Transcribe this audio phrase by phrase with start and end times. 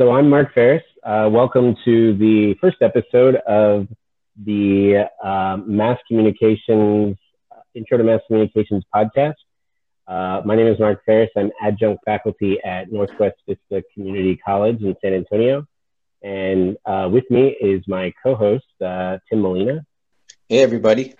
[0.00, 0.82] Uh, so, I'm Mark Ferris.
[1.02, 3.86] Uh, welcome to the first episode of
[4.44, 7.16] the uh, Mass Communications
[7.74, 9.34] Intro to Mass Communications podcast.
[10.08, 11.28] Uh, my name is Mark Ferris.
[11.36, 15.66] I'm adjunct faculty at Northwest Vista Community College in San Antonio.
[16.22, 19.84] And uh, with me is my co host, uh, Tim Molina.
[20.48, 21.14] Hey, everybody.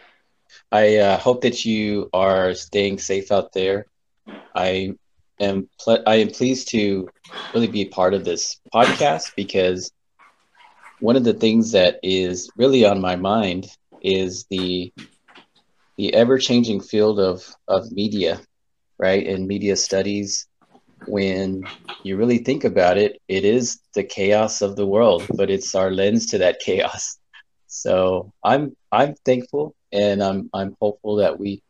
[0.73, 3.87] I uh, hope that you are staying safe out there.
[4.55, 4.95] I
[5.41, 7.11] am ple- I am pleased to
[7.55, 9.93] really be part of this podcast because
[11.01, 13.67] one of the things that is really on my mind
[14.03, 14.93] is the
[15.97, 18.41] the ever changing field of of media,
[18.99, 19.27] right?
[19.27, 20.47] And media studies.
[21.07, 21.69] When
[22.03, 25.91] you really think about it, it is the chaos of the world, but it's our
[25.91, 27.19] lens to that chaos.
[27.67, 31.63] So I'm I'm thankful and I'm I'm hopeful that we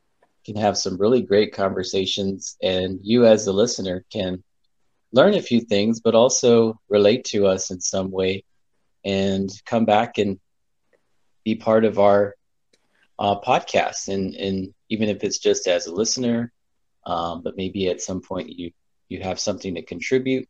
[0.45, 4.43] can have some really great conversations and you as a listener can
[5.13, 8.45] learn a few things but also relate to us in some way
[9.05, 10.39] and come back and
[11.45, 12.35] be part of our
[13.19, 14.09] uh, podcast.
[14.09, 16.53] And and even if it's just as a listener
[17.07, 18.71] um, but maybe at some point you
[19.09, 20.49] you have something to contribute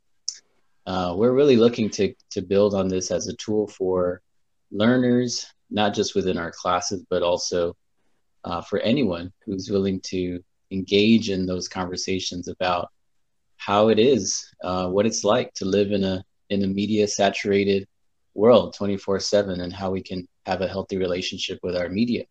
[0.87, 4.23] uh, we're really looking to to build on this as a tool for
[4.71, 7.77] learners not just within our classes but also
[8.45, 12.89] uh, for anyone who's willing to engage in those conversations about
[13.57, 17.87] how it is, uh, what it's like to live in a in a media saturated
[18.35, 22.25] world 24 7 and how we can have a healthy relationship with our media.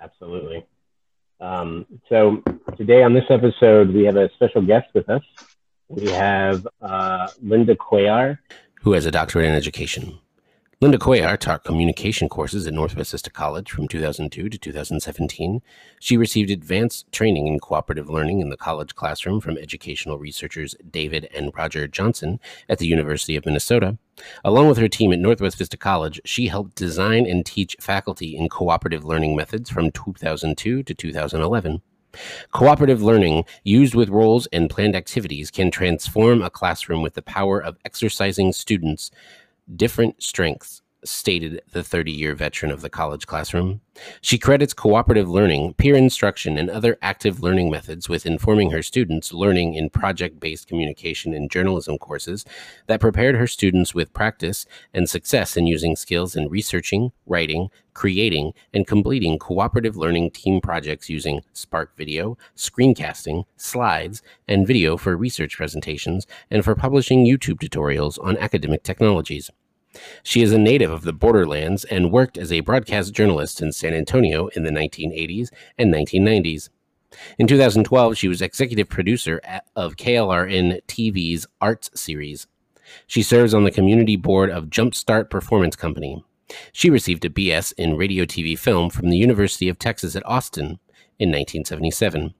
[0.00, 0.66] Absolutely.
[1.40, 2.42] Um, so
[2.76, 5.22] today on this episode, we have a special guest with us.
[5.88, 8.38] We have uh, Linda Cuellar,
[8.82, 10.18] who has a doctorate in education.
[10.82, 15.62] Linda Cuellar taught communication courses at Northwest Vista College from 2002 to 2017.
[16.00, 21.28] She received advanced training in cooperative learning in the college classroom from educational researchers David
[21.32, 23.96] and Roger Johnson at the University of Minnesota.
[24.44, 28.48] Along with her team at Northwest Vista College, she helped design and teach faculty in
[28.48, 31.80] cooperative learning methods from 2002 to 2011.
[32.50, 37.58] Cooperative learning, used with roles and planned activities, can transform a classroom with the power
[37.58, 39.10] of exercising students
[39.74, 43.80] different strengths, stated the 30 year veteran of the college classroom.
[44.20, 49.32] She credits cooperative learning, peer instruction, and other active learning methods with informing her students
[49.32, 52.44] learning in project based communication and journalism courses
[52.86, 54.64] that prepared her students with practice
[54.94, 61.10] and success in using skills in researching, writing, creating, and completing cooperative learning team projects
[61.10, 68.22] using Spark Video, screencasting, slides, and video for research presentations, and for publishing YouTube tutorials
[68.24, 69.50] on academic technologies.
[70.22, 73.94] She is a native of the borderlands and worked as a broadcast journalist in San
[73.94, 76.68] Antonio in the 1980s and 1990s.
[77.38, 79.40] In 2012, she was executive producer
[79.76, 82.46] of KLRN TV's Arts series.
[83.06, 86.24] She serves on the community board of Jumpstart Performance Company.
[86.72, 90.78] She received a BS in radio TV film from the University of Texas at Austin
[91.18, 92.34] in 1977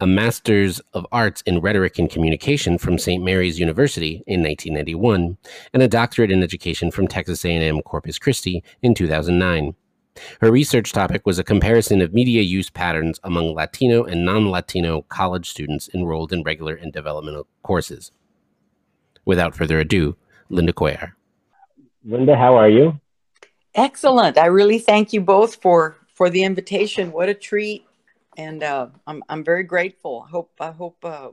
[0.00, 3.22] a Master's of Arts in Rhetoric and Communication from St.
[3.22, 5.38] Mary's University in 1991,
[5.72, 9.74] and a doctorate in education from Texas A&M Corpus Christi in 2009.
[10.40, 15.48] Her research topic was a comparison of media use patterns among Latino and non-Latino college
[15.48, 18.12] students enrolled in regular and developmental courses.
[19.24, 20.16] Without further ado,
[20.48, 21.12] Linda Cuellar.
[22.04, 23.00] Linda, how are you?
[23.74, 24.38] Excellent.
[24.38, 27.12] I really thank you both for for the invitation.
[27.12, 27.85] What a treat
[28.36, 30.24] and uh, I'm I'm very grateful.
[30.26, 31.30] I hope I hope uh,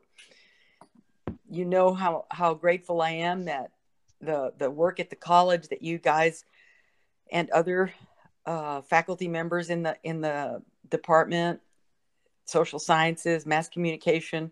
[1.50, 3.72] you know how how grateful I am that
[4.22, 6.46] the the work at the college that you guys
[7.32, 7.94] and other
[8.46, 11.60] uh, faculty members in the in the department,
[12.46, 14.52] social sciences, mass communication,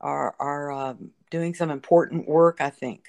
[0.00, 2.60] are are um, doing some important work.
[2.60, 3.06] I think.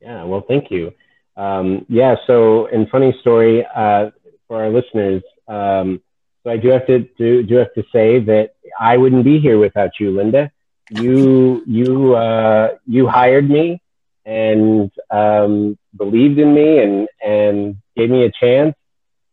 [0.00, 0.24] Yeah.
[0.24, 0.92] Well, thank you.
[1.36, 2.16] Um, yeah.
[2.26, 4.10] So, in funny story uh,
[4.48, 5.22] for our listeners.
[5.46, 6.00] Um,
[6.42, 9.58] so I do have to do, do have to say that I wouldn't be here
[9.58, 10.50] without you, Linda.
[10.90, 13.80] You you uh, you hired me
[14.24, 18.74] and um, believed in me and and gave me a chance.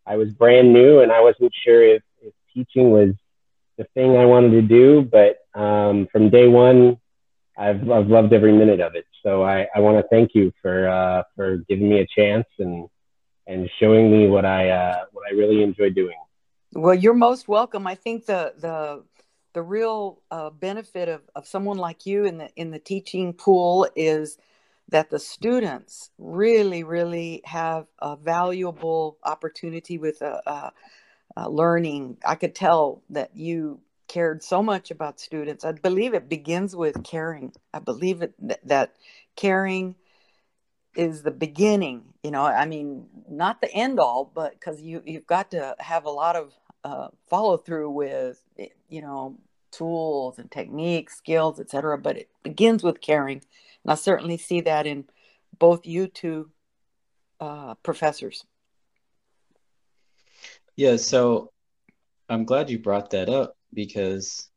[0.06, 3.14] I was brand new and I wasn't sure if, if teaching was
[3.78, 7.00] the thing I wanted to do, but um, from day one,
[7.58, 9.06] I've I've loved every minute of it.
[9.24, 12.88] So I, I want to thank you for uh, for giving me a chance and
[13.48, 16.18] and showing me what I uh, what I really enjoy doing.
[16.78, 17.88] Well, you're most welcome.
[17.88, 19.04] I think the the
[19.54, 23.88] the real uh, benefit of, of someone like you in the in the teaching pool
[23.96, 24.38] is
[24.90, 30.70] that the students really really have a valuable opportunity with uh, uh,
[31.36, 32.18] uh, learning.
[32.24, 35.66] I could tell that you cared so much about students.
[35.66, 37.54] I believe it begins with caring.
[37.74, 38.36] I believe it,
[38.68, 38.94] that
[39.36, 39.96] caring
[40.96, 42.04] is the beginning.
[42.22, 46.06] You know, I mean, not the end all, but because you you've got to have
[46.06, 46.54] a lot of
[46.84, 48.42] uh, follow through with
[48.90, 49.38] you know
[49.72, 51.98] tools and techniques, skills, etc.
[51.98, 53.42] But it begins with caring,
[53.84, 55.06] and I certainly see that in
[55.60, 56.50] both you two
[57.40, 58.46] uh, professors.
[60.76, 61.52] Yeah, so
[62.30, 64.50] I'm glad you brought that up because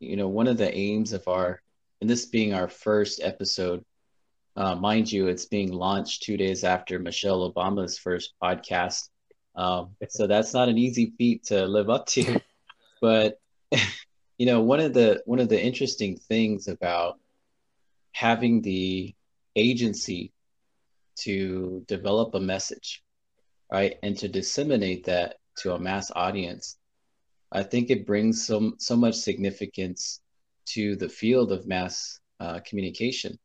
[0.00, 1.60] you know one of the aims of our
[2.00, 3.84] and this being our first episode
[4.56, 9.08] uh, mind you it's being launched two days after michelle obama's first podcast
[9.56, 12.40] um, so that's not an easy feat to live up to
[13.00, 13.40] but
[14.38, 17.18] you know one of the one of the interesting things about
[18.12, 19.14] having the
[19.56, 20.32] agency
[21.16, 23.02] to develop a message
[23.70, 26.76] right and to disseminate that to a mass audience
[27.54, 30.20] I think it brings so so much significance
[30.74, 33.38] to the field of mass uh, communication,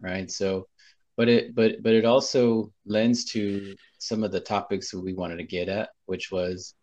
[0.00, 0.30] right?
[0.30, 0.68] So,
[1.16, 5.44] but it but but it also lends to some of the topics we wanted to
[5.44, 6.74] get at, which was,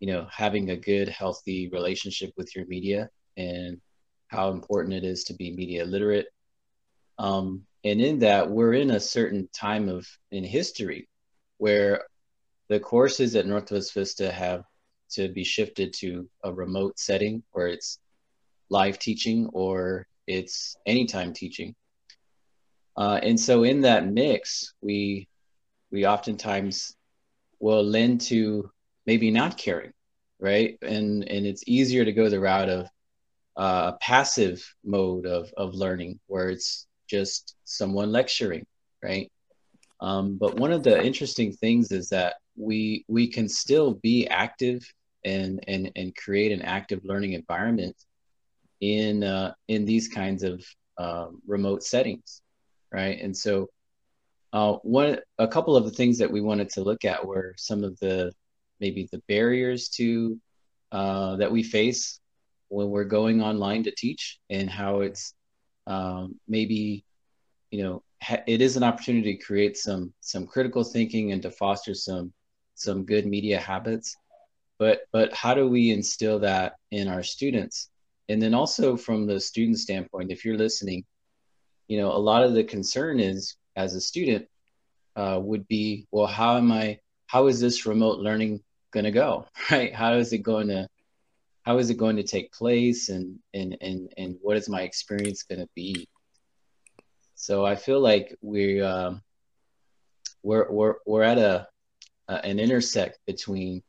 [0.00, 3.80] you know, having a good, healthy relationship with your media and
[4.28, 6.26] how important it is to be media literate.
[7.18, 11.08] Um, and in that, we're in a certain time of in history
[11.58, 12.04] where
[12.68, 14.64] the courses at Northwest Vista have
[15.10, 17.98] to be shifted to a remote setting where it's
[18.70, 21.74] live teaching or it's anytime teaching.
[22.96, 25.28] Uh, and so in that mix, we
[25.94, 26.96] we oftentimes
[27.60, 28.68] will lend to
[29.06, 29.92] maybe not caring,
[30.40, 30.76] right?
[30.82, 32.86] And and it's easier to go the route of
[33.56, 38.66] uh, a passive mode of of learning where it's just someone lecturing,
[39.04, 39.30] right?
[40.00, 44.82] Um, but one of the interesting things is that we we can still be active
[45.24, 47.96] and and and create an active learning environment
[48.80, 50.60] in uh, in these kinds of
[50.98, 52.42] um, remote settings,
[52.92, 53.20] right?
[53.22, 53.68] And so,
[54.54, 57.82] uh, one a couple of the things that we wanted to look at were some
[57.82, 58.32] of the
[58.80, 60.40] maybe the barriers to
[60.92, 62.20] uh, that we face
[62.68, 65.34] when we're going online to teach, and how it's
[65.88, 67.04] um, maybe
[67.72, 71.50] you know ha- it is an opportunity to create some some critical thinking and to
[71.50, 72.32] foster some
[72.76, 74.14] some good media habits.
[74.78, 77.90] But but how do we instill that in our students?
[78.28, 81.04] And then also from the student standpoint if you're listening
[81.88, 84.46] you know a lot of the concern is as a student
[85.16, 88.60] uh, would be well how am i how is this remote learning
[88.94, 89.94] going to go right?
[89.94, 90.88] How is it going to
[91.64, 95.42] how is it going to take place and and and, and what is my experience
[95.42, 96.08] going to be?
[97.34, 99.22] So i feel like we um,
[100.42, 101.66] we're we're we're at a
[102.28, 103.82] an intersect between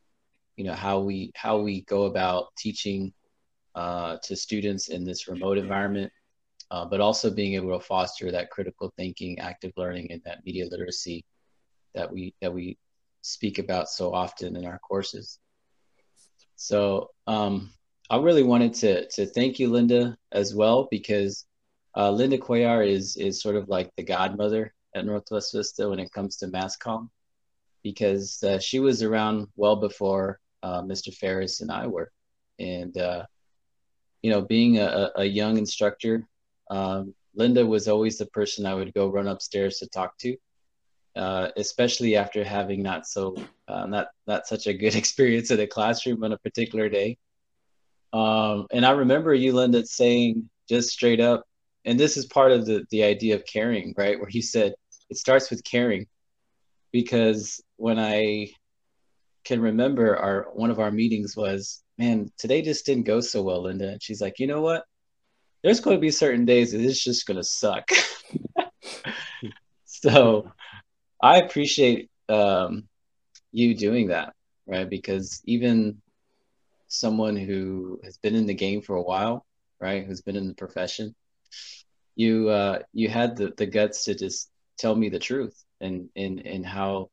[0.58, 3.14] you know how we how we go about teaching
[3.76, 6.12] uh, to students in this remote environment,
[6.72, 10.68] uh, but also being able to foster that critical thinking, active learning, and that media
[10.70, 11.26] literacy
[11.94, 12.78] that we that we
[13.22, 15.40] speak about so often in our courses.
[16.56, 17.72] So um,
[18.10, 21.46] I really wanted to to thank you, Linda, as well, because
[21.96, 26.12] uh, Linda Cuellar is is sort of like the godmother at Northwest Vista when it
[26.12, 27.10] comes to mass comm,
[27.84, 31.14] because uh, she was around well before uh, Mr.
[31.14, 32.12] Ferris and I were.
[32.58, 33.26] And, uh,
[34.24, 36.28] you know, being a, a young instructor,
[36.70, 40.36] um, Linda was always the person I would go run upstairs to talk to,
[41.16, 43.36] uh, especially after having not so
[43.68, 47.18] uh, not not such a good experience in a classroom on a particular day.
[48.14, 51.44] Um, and I remember you, Linda, saying just straight up,
[51.84, 54.20] and this is part of the the idea of caring, right?
[54.20, 54.74] Where you said
[55.10, 56.08] it starts with caring,
[56.92, 58.50] because when I
[59.44, 63.64] can remember our one of our meetings was, man, today just didn't go so well,
[63.64, 63.90] Linda.
[63.90, 64.86] And she's like, you know what?
[65.66, 67.90] There's going to be certain days that it's just going to suck.
[69.86, 70.52] so
[71.24, 72.88] I appreciate um,
[73.52, 74.36] you doing that,
[74.68, 74.88] right?
[74.88, 76.00] Because even
[76.88, 79.44] someone who has been in the game for a while,
[79.82, 81.16] right, who's been in the profession,
[82.16, 86.46] you uh, you had the, the guts to just tell me the truth and and
[86.46, 87.10] and how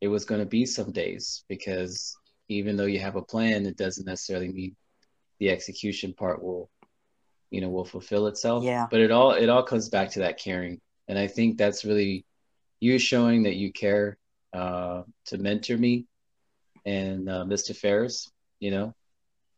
[0.00, 2.16] it was going to be some days because
[2.48, 4.74] even though you have a plan, it doesn't necessarily mean
[5.38, 6.70] the execution part will,
[7.50, 8.64] you know, will fulfill itself.
[8.64, 8.86] Yeah.
[8.90, 12.24] But it all it all comes back to that caring, and I think that's really
[12.80, 14.18] you showing that you care
[14.52, 16.06] uh, to mentor me
[16.84, 17.76] and uh, Mr.
[17.76, 18.30] Ferris.
[18.58, 18.94] You know,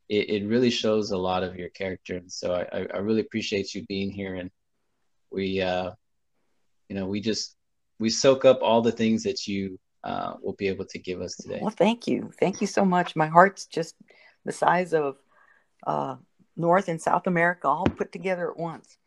[0.08, 3.74] it, it really shows a lot of your character, and so I, I really appreciate
[3.74, 4.50] you being here, and
[5.30, 5.92] we, uh,
[6.88, 7.56] you know, we just
[7.98, 11.36] we soak up all the things that you uh, will be able to give us
[11.36, 11.58] today.
[11.60, 12.32] Well, thank you.
[12.40, 13.14] Thank you so much.
[13.14, 13.94] My heart's just
[14.44, 15.16] the size of,
[15.86, 16.16] uh,
[16.56, 18.98] North and South America all put together at once.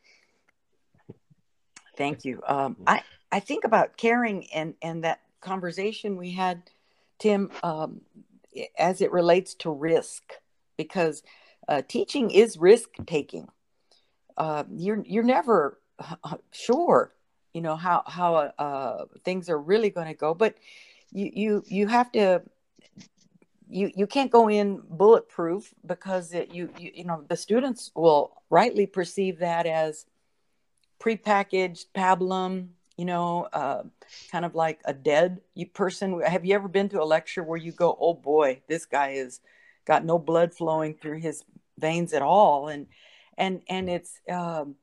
[1.97, 2.41] Thank you.
[2.47, 6.63] Um, I I think about caring and and that conversation we had,
[7.19, 8.01] Tim, um,
[8.77, 10.33] as it relates to risk,
[10.77, 11.23] because
[11.67, 13.47] uh, teaching is risk taking.
[14.37, 15.79] Uh, you're you're never
[16.51, 17.13] sure,
[17.53, 20.55] you know how how uh, things are really going to go, but
[21.11, 22.41] you you you have to
[23.69, 28.41] you you can't go in bulletproof because it, you, you you know the students will
[28.49, 30.05] rightly perceive that as
[30.99, 33.83] prepackaged pablum you know uh,
[34.31, 35.41] kind of like a dead
[35.73, 36.21] person.
[36.21, 39.41] Have you ever been to a lecture where you go oh boy this guy is
[39.85, 41.43] got no blood flowing through his
[41.77, 42.87] veins at all and
[43.37, 44.75] and and it's um,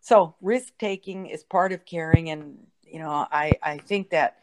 [0.00, 4.38] so risk taking is part of caring and you know i i think that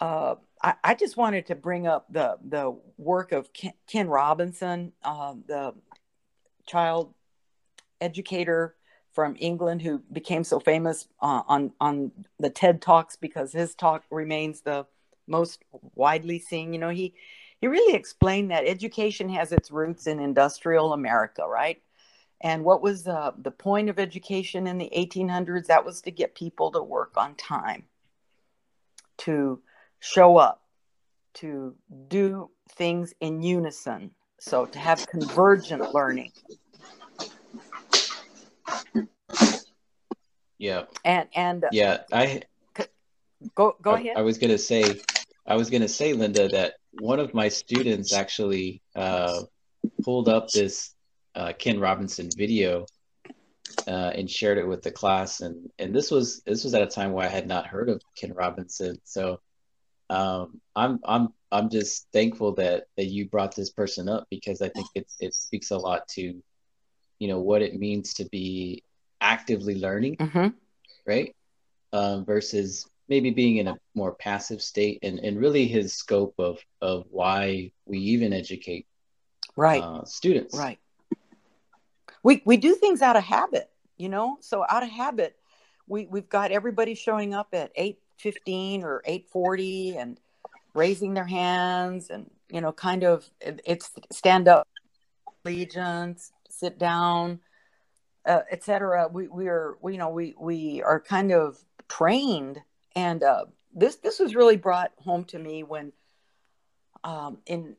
[0.00, 4.92] uh, I, I, just wanted to bring up the the work of Ken, Ken Robinson,
[5.02, 5.74] uh, the
[6.66, 7.14] child
[8.00, 8.74] educator
[9.12, 14.04] from England who became so famous uh, on on the TED Talks because his talk
[14.10, 14.86] remains the
[15.26, 15.62] most
[15.94, 16.72] widely seen.
[16.72, 17.14] You know, he
[17.60, 21.82] he really explained that education has its roots in industrial America, right?
[22.40, 25.66] And what was uh, the point of education in the 1800s?
[25.66, 27.84] That was to get people to work on time,
[29.18, 29.60] to
[30.00, 30.62] show up,
[31.34, 31.74] to
[32.08, 34.10] do things in unison.
[34.40, 36.32] So to have convergent learning.
[40.58, 40.84] Yeah.
[41.04, 42.42] And and uh, yeah, I
[43.54, 44.16] go go I, ahead.
[44.16, 45.00] I was gonna say,
[45.46, 49.42] I was gonna say, Linda, that one of my students actually uh,
[50.02, 50.94] pulled up this
[51.34, 52.86] uh, Ken Robinson video
[53.86, 56.86] uh, and shared it with the class, and and this was this was at a
[56.86, 59.40] time where I had not heard of Ken Robinson, so
[60.10, 64.68] um, I'm I'm I'm just thankful that that you brought this person up because I
[64.68, 66.42] think it it speaks a lot to,
[67.18, 68.82] you know, what it means to be
[69.20, 70.48] actively learning, mm-hmm.
[71.06, 71.34] right?
[71.92, 76.58] Um, versus maybe being in a more passive state, and and really his scope of
[76.80, 78.86] of why we even educate
[79.56, 80.78] right uh, students, right.
[82.22, 84.38] We we do things out of habit, you know.
[84.40, 85.36] So out of habit,
[85.86, 90.20] we we've got everybody showing up at eight 15 or 840 and
[90.74, 94.66] raising their hands and you know kind of it's stand up
[95.44, 97.40] allegiance sit down
[98.26, 101.58] uh, etc we we are we, you know we we are kind of
[101.88, 102.60] trained
[102.94, 103.44] and uh,
[103.74, 105.92] this this was really brought home to me when
[107.04, 107.76] um, in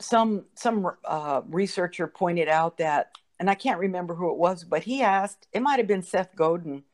[0.00, 4.84] some some uh, researcher pointed out that and I can't remember who it was but
[4.84, 6.84] he asked it might have been Seth Godin.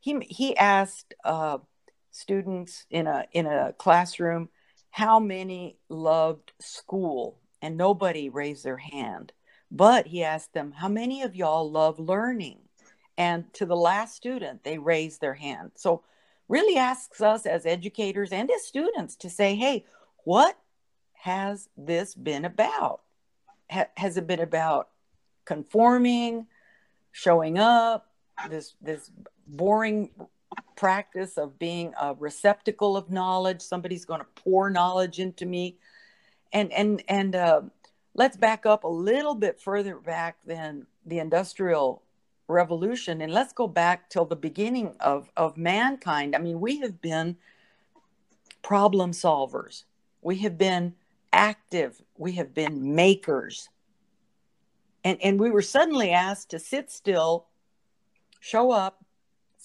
[0.00, 1.58] He he asked uh,
[2.16, 4.48] students in a in a classroom
[4.90, 7.38] how many loved school?
[7.62, 9.32] And nobody raised their hand
[9.70, 12.58] but he asked them how many of y'all love learning?
[13.18, 15.72] And to the last student they raised their hand.
[15.74, 16.02] So
[16.48, 19.84] really asks us as educators and as students to say hey
[20.24, 20.56] what
[21.14, 23.00] has this been about?
[23.70, 24.88] Ha- has it been about
[25.44, 26.46] conforming
[27.12, 28.12] showing up
[28.48, 29.10] this this
[29.46, 30.10] boring
[30.76, 33.60] practice of being a receptacle of knowledge.
[33.62, 35.78] Somebody's going to pour knowledge into me,
[36.52, 37.62] and and and uh,
[38.14, 42.02] let's back up a little bit further back than the industrial
[42.48, 46.36] revolution, and let's go back till the beginning of of mankind.
[46.36, 47.36] I mean, we have been
[48.62, 49.84] problem solvers.
[50.22, 50.94] We have been
[51.32, 52.02] active.
[52.18, 53.68] We have been makers.
[55.04, 57.46] And, and we were suddenly asked to sit still,
[58.40, 59.04] show up,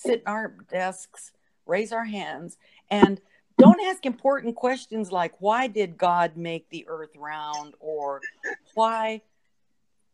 [0.02, 1.32] sit in our desks,
[1.66, 2.58] raise our hands,
[2.90, 3.22] and
[3.58, 7.76] don't ask important questions like why did God make the earth round?
[7.80, 8.22] Or
[8.74, 9.22] why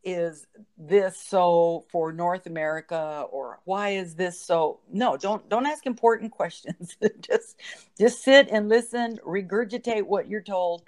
[0.04, 0.46] is
[0.78, 3.26] this so for North America?
[3.32, 4.80] Or why is this so?
[4.92, 6.98] No don't don't ask important questions.
[7.22, 7.56] Just
[7.98, 10.84] just sit and listen regurgitate what you're told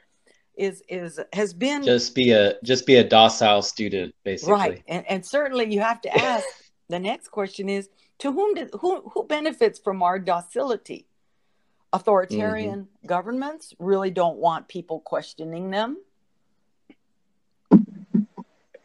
[0.56, 4.54] is is has been just be a just be a docile student basically.
[4.54, 4.84] Right.
[4.88, 6.46] And and certainly you have to ask.
[6.90, 7.88] The next question is
[8.20, 11.06] to whom did who who benefits from our docility?
[11.92, 13.08] Authoritarian mm-hmm.
[13.08, 15.98] governments really don't want people questioning them.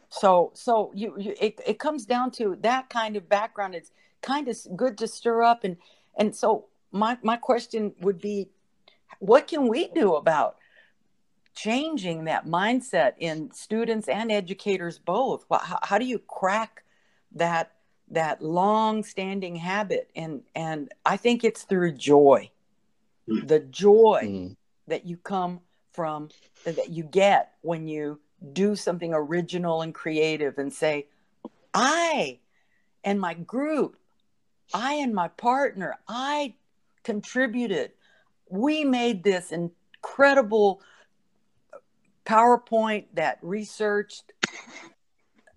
[0.09, 3.75] So so you, you it, it comes down to that kind of background.
[3.75, 5.63] It's kind of good to stir up.
[5.63, 5.77] And
[6.17, 8.49] and so my my question would be
[9.19, 10.57] what can we do about
[11.53, 15.45] changing that mindset in students and educators both?
[15.49, 16.83] How, how do you crack
[17.33, 17.74] that
[18.11, 22.49] that long standing habit and and i think it's through joy
[23.27, 23.47] mm.
[23.47, 24.55] the joy mm.
[24.87, 25.59] that you come
[25.91, 26.29] from
[26.65, 28.19] that you get when you
[28.53, 31.07] do something original and creative and say,
[31.73, 32.39] I
[33.03, 33.97] and my group,
[34.73, 36.55] I and my partner, I
[37.03, 37.91] contributed.
[38.49, 40.81] We made this incredible
[42.25, 44.31] PowerPoint that researched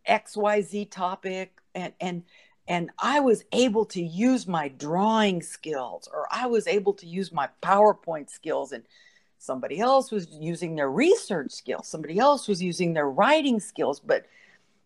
[0.09, 2.23] XYZ topic and and
[2.67, 7.33] and I was able to use my drawing skills or I was able to use
[7.33, 8.85] my PowerPoint skills and
[9.39, 14.27] somebody else was using their research skills somebody else was using their writing skills but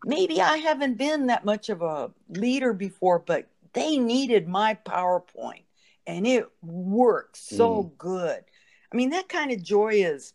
[0.05, 5.65] maybe I haven't been that much of a leader before but they needed my PowerPoint
[6.07, 7.99] and it worked so mm.
[7.99, 8.45] good
[8.93, 10.35] I mean that kind of joy is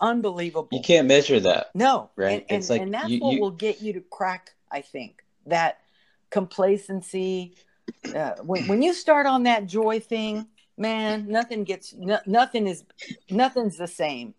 [0.00, 3.40] unbelievable you can't measure that no right and, and, like and that's you, what you...
[3.40, 5.80] will get you to crack I think that
[6.30, 7.54] complacency.
[8.14, 10.46] Uh, when when you start on that joy thing,
[10.78, 12.84] man, nothing gets no, nothing is
[13.30, 14.34] nothing's the same.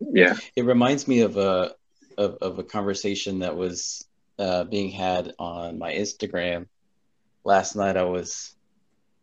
[0.00, 1.74] Yeah, it reminds me of a
[2.16, 4.06] of, of a conversation that was
[4.38, 6.66] uh, being had on my Instagram
[7.44, 7.96] last night.
[7.96, 8.54] I was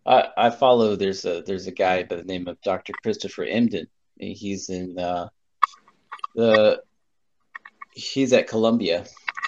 [0.05, 2.93] I, I follow there's a there's a guy by the name of Dr.
[3.01, 3.87] Christopher Emdin.
[4.19, 5.29] He's in uh,
[6.35, 6.81] the
[7.93, 9.05] he's at Columbia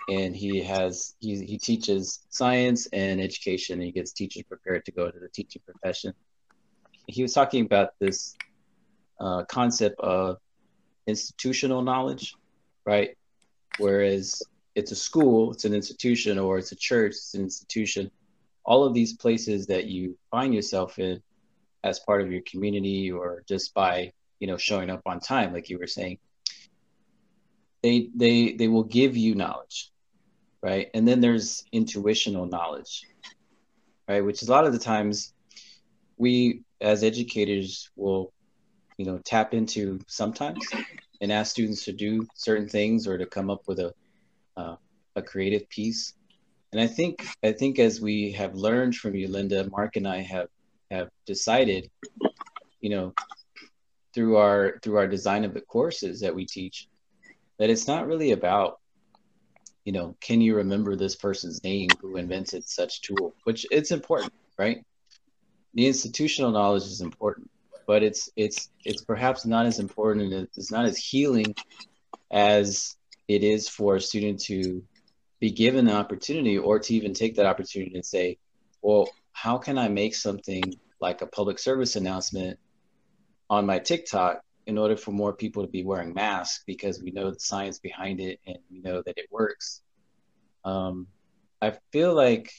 [0.09, 4.91] and he has he, he teaches science and education and he gets teachers prepared to
[4.91, 6.13] go to the teaching profession.
[7.07, 8.35] He was talking about this
[9.19, 10.37] uh, concept of
[11.07, 12.35] institutional knowledge
[12.85, 13.15] right?
[13.77, 14.41] Whereas
[14.75, 18.09] it's a school it's an institution or it's a church it's an institution.
[18.65, 21.21] All of these places that you find yourself in
[21.83, 25.69] as part of your community or just by you know showing up on time like
[25.69, 26.17] you were saying
[27.83, 29.91] they they they will give you knowledge
[30.61, 30.89] right?
[30.93, 33.07] And then there's intuitional knowledge,
[34.07, 34.21] right?
[34.23, 35.33] Which is a lot of the times
[36.17, 38.33] we as educators will,
[38.97, 40.65] you know, tap into sometimes
[41.21, 43.93] and ask students to do certain things or to come up with a
[44.57, 44.75] uh,
[45.15, 46.13] a creative piece.
[46.71, 50.21] And I think I think as we have learned from you, Linda, Mark and I
[50.21, 50.47] have
[50.91, 51.89] have decided,
[52.81, 53.13] you know,
[54.13, 56.87] through our through our design of the courses that we teach,
[57.57, 58.79] that it's not really about
[59.85, 63.33] you know, can you remember this person's name who invented such tool?
[63.45, 64.85] Which it's important, right?
[65.73, 67.49] The institutional knowledge is important,
[67.87, 71.55] but it's it's it's perhaps not as important and it's not as healing
[72.29, 72.95] as
[73.27, 74.83] it is for a student to
[75.39, 78.37] be given an opportunity or to even take that opportunity and say,
[78.81, 80.63] well, how can I make something
[80.99, 82.59] like a public service announcement
[83.49, 87.31] on my TikTok in order for more people to be wearing masks because we know
[87.31, 89.81] the science behind it and we know that it works.
[90.63, 91.07] Um,
[91.61, 92.51] I feel like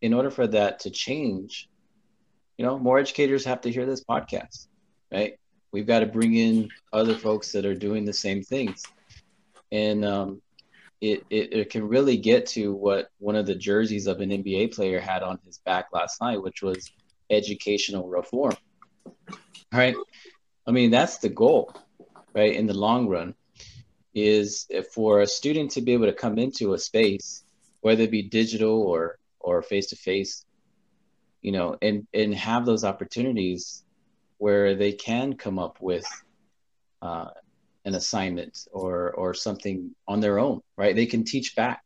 [0.00, 1.68] in order for that to change,
[2.56, 4.68] you know, more educators have to hear this podcast,
[5.12, 5.38] right?
[5.72, 8.82] We've got to bring in other folks that are doing the same things.
[9.72, 10.40] And um,
[11.00, 14.74] it, it, it can really get to what one of the jerseys of an NBA
[14.74, 16.90] player had on his back last night, which was
[17.30, 18.54] educational reform.
[19.72, 19.96] Right?
[20.66, 21.74] I mean, that's the goal,
[22.34, 22.54] right?
[22.54, 23.34] In the long run,
[24.14, 27.42] is for a student to be able to come into a space,
[27.80, 30.44] whether it be digital or or face to face,
[31.42, 33.84] you know, and and have those opportunities
[34.38, 36.06] where they can come up with
[37.02, 37.30] uh,
[37.84, 40.94] an assignment or or something on their own, right?
[40.94, 41.82] They can teach back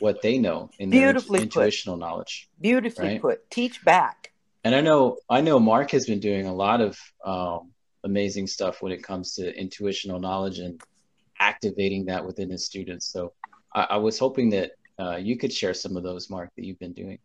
[0.00, 2.00] what they know in Beautifully their intuitional put.
[2.00, 2.48] knowledge.
[2.60, 3.20] Beautifully right?
[3.20, 3.50] put.
[3.50, 4.32] Teach back.
[4.64, 7.72] And I know I know Mark has been doing a lot of um,
[8.04, 10.80] amazing stuff when it comes to intuitional knowledge and
[11.38, 13.12] activating that within his students.
[13.12, 13.32] So
[13.72, 16.78] I, I was hoping that uh, you could share some of those, Mark, that you've
[16.78, 17.18] been doing.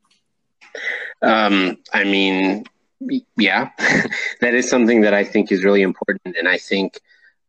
[1.21, 2.65] Um, I mean,
[3.37, 3.69] yeah,
[4.41, 6.99] that is something that I think is really important, and I think,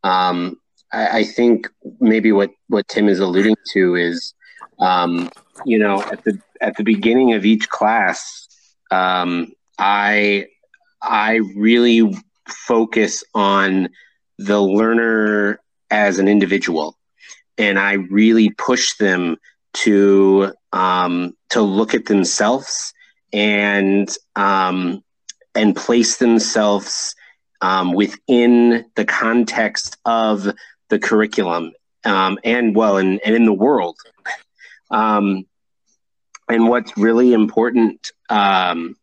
[0.03, 0.61] um,
[0.93, 1.69] I, I, think
[2.01, 4.35] maybe what what Tim is alluding to is,
[4.79, 5.31] um,
[5.65, 8.49] you know, at the at the beginning of each class,
[8.91, 10.47] um, I
[11.03, 12.17] I really
[12.49, 13.89] focus on
[14.39, 15.61] the learner
[15.91, 16.99] as an individual,
[17.59, 19.37] and I really push them
[19.75, 22.93] to um, to look at themselves
[23.33, 25.03] and um,
[25.55, 27.15] and place themselves
[27.61, 30.49] um, within the context of
[30.89, 31.73] the curriculum
[32.05, 33.97] um, and well and, and in the world.
[34.91, 35.47] Um,
[36.49, 38.97] and what's really important um,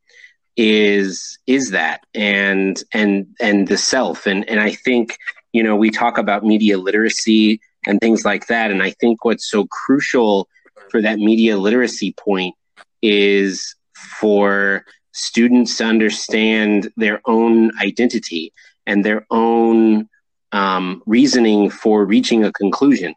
[0.63, 5.17] is is that and and and the self and and I think
[5.53, 8.71] you know, we talk about media literacy and things like that.
[8.71, 10.47] And I think what's so crucial
[10.89, 12.55] for that media literacy point
[13.01, 18.53] is for students to understand their own identity
[18.85, 20.07] and their own
[20.53, 23.13] um, reasoning for reaching a conclusion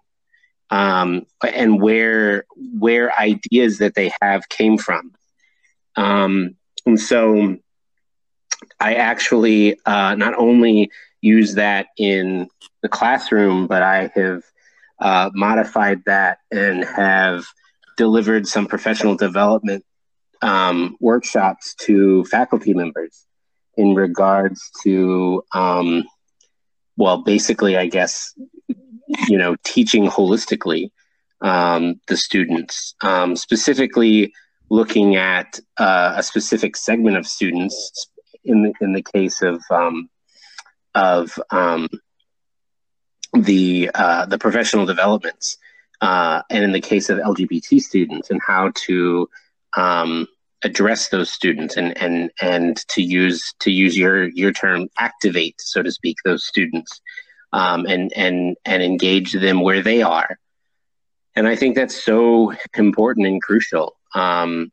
[0.70, 2.44] um, and where
[2.78, 5.12] where ideas that they have came from.
[5.96, 7.56] Um, and so
[8.80, 12.48] I actually uh, not only use that in
[12.82, 14.42] the classroom, but I have
[15.00, 17.44] uh, modified that and have
[17.96, 19.84] delivered some professional development
[20.42, 23.26] um, workshops to faculty members
[23.76, 26.04] in regards to, um,
[26.96, 28.34] well, basically, I guess,
[29.28, 30.90] you know, teaching holistically
[31.40, 34.32] um, the students, um, specifically
[34.74, 38.08] looking at uh, a specific segment of students.
[38.46, 40.10] In the, in the case of um,
[40.94, 41.88] of um,
[43.32, 45.56] the uh, the professional developments,
[46.02, 49.30] uh, and in the case of LGBT students, and how to
[49.74, 50.26] um,
[50.64, 55.82] address those students and and and to use to use your your term activate so
[55.82, 57.00] to speak those students
[57.52, 60.38] um, and and and engage them where they are
[61.36, 64.70] and i think that's so important and crucial um,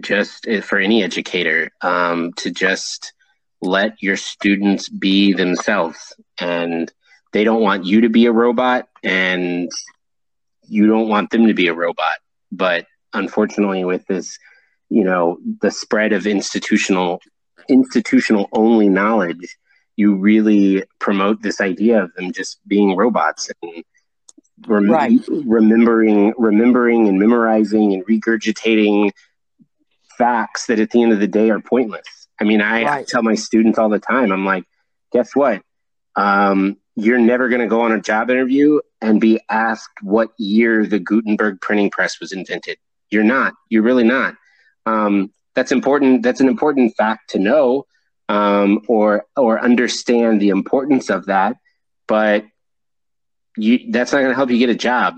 [0.00, 3.12] just for any educator um, to just
[3.60, 6.14] let your students be themselves.
[6.40, 6.92] And
[7.32, 9.70] they don't want you to be a robot and
[10.62, 12.18] you don't want them to be a robot.
[12.50, 14.38] But unfortunately with this
[14.88, 17.20] you know the spread of institutional
[17.68, 19.56] institutional only knowledge
[19.96, 23.50] you really promote this idea of them just being robots.
[23.62, 23.82] And
[24.66, 25.20] rem- right.
[25.28, 29.10] remembering remembering and memorizing and regurgitating
[30.18, 33.00] facts that at the end of the day are pointless i mean i, right.
[33.00, 34.64] I tell my students all the time i'm like
[35.12, 35.62] guess what
[36.16, 40.86] um, you're never going to go on a job interview and be asked what year
[40.86, 42.78] the gutenberg printing press was invented
[43.10, 44.34] you're not you're really not
[44.86, 46.22] um, that's important.
[46.22, 47.86] That's an important fact to know
[48.28, 51.56] um, or or understand the importance of that.
[52.06, 52.44] But
[53.56, 55.16] you, that's not going to help you get a job.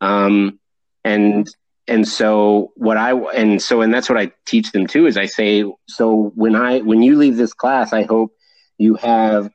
[0.00, 0.58] Um,
[1.04, 1.48] and
[1.88, 5.26] and so what I and so and that's what I teach them too is I
[5.26, 8.32] say so when I when you leave this class I hope
[8.78, 9.50] you have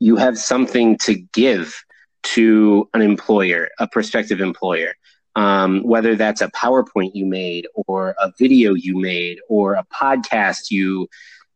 [0.00, 1.82] you have something to give
[2.34, 4.94] to an employer a prospective employer
[5.36, 10.70] um, whether that's a PowerPoint you made or a video you made or a podcast
[10.70, 11.08] you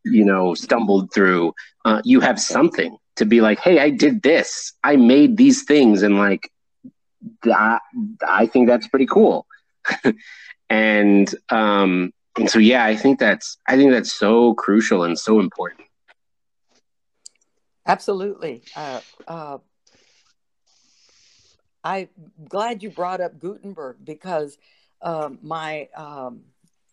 [0.05, 1.53] you know stumbled through
[1.85, 4.73] uh, you have something to be like hey i did this.
[4.83, 6.03] I made these things.
[6.03, 6.51] And like
[7.45, 7.79] I,
[8.27, 9.47] I think that's pretty cool.
[10.71, 15.39] And um and so yeah i think that's i think that's so crucial and so
[15.39, 15.83] important.
[17.87, 18.63] Absolutely.
[18.77, 19.59] Uh, uh,
[21.85, 22.09] I'm
[22.49, 24.57] glad you brought up Gutenberg because
[25.01, 26.43] um, my um,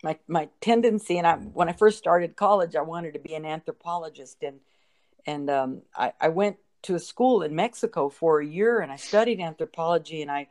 [0.03, 3.45] my my tendency, and I when I first started college, I wanted to be an
[3.45, 4.59] anthropologist, and
[5.25, 8.95] and um, I, I went to a school in Mexico for a year, and I
[8.95, 10.47] studied anthropology, and I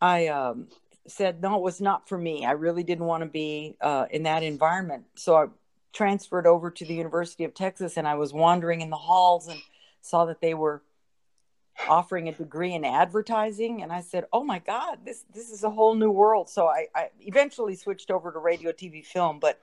[0.00, 0.68] I um,
[1.06, 2.44] said no, it was not for me.
[2.44, 5.46] I really didn't want to be uh, in that environment, so I
[5.92, 9.60] transferred over to the University of Texas, and I was wandering in the halls and
[10.00, 10.82] saw that they were
[11.88, 15.70] offering a degree in advertising and i said oh my god this this is a
[15.70, 19.60] whole new world so i, I eventually switched over to radio tv film but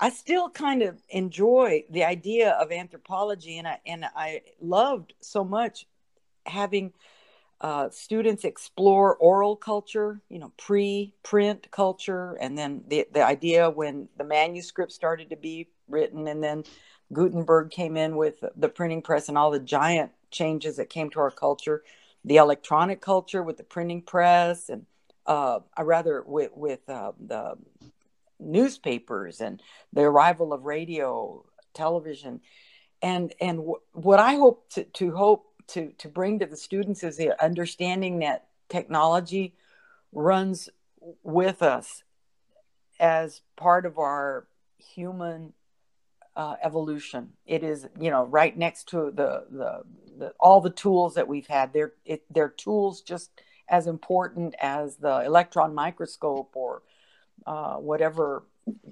[0.00, 5.44] i still kind of enjoy the idea of anthropology and i and i loved so
[5.44, 5.86] much
[6.46, 6.92] having
[7.60, 14.08] uh, students explore oral culture you know pre-print culture and then the, the idea when
[14.16, 16.64] the manuscript started to be written and then
[17.12, 21.20] gutenberg came in with the printing press and all the giant changes that came to
[21.20, 21.84] our culture,
[22.24, 24.86] the electronic culture with the printing press, and
[25.26, 27.56] uh, I rather with with uh, the
[28.42, 32.40] newspapers and the arrival of radio, television,
[33.00, 37.02] and and w- what I hope to, to hope to to bring to the students
[37.02, 39.54] is the understanding that technology
[40.12, 40.68] runs
[41.22, 42.02] with us
[43.00, 44.46] as part of our
[44.78, 45.52] human
[46.36, 47.30] uh, evolution.
[47.46, 49.82] It is, you know, right next to the, the,
[50.18, 51.72] the all the tools that we've had.
[51.72, 53.30] They're it, they're tools just
[53.68, 56.82] as important as the electron microscope or
[57.46, 58.44] uh, whatever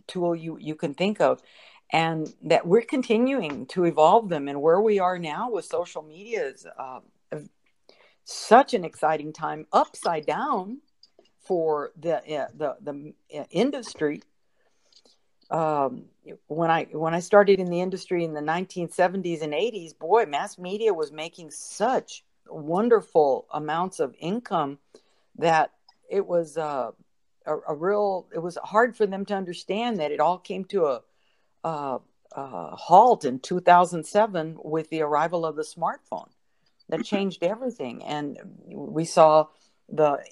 [0.07, 1.43] tool you you can think of,
[1.93, 4.49] and that we're continuing to evolve them.
[4.49, 7.01] And where we are now with social media is uh,
[8.25, 10.79] such an exciting time, upside down
[11.41, 14.23] for the uh, the the uh, industry
[15.51, 16.05] um,
[16.47, 20.59] when I when I started in the industry in the 1970s and 80s, boy, mass
[20.59, 24.79] media was making such wonderful amounts of income
[25.37, 25.73] that
[26.09, 26.93] it was uh,
[27.47, 28.29] a, a, real.
[28.35, 31.03] It was hard for them to understand that it all came to a
[31.65, 31.99] uh,
[32.35, 36.29] uh, halt in 2007 with the arrival of the smartphone
[36.89, 38.05] that changed everything.
[38.05, 39.47] And we saw
[39.89, 40.23] the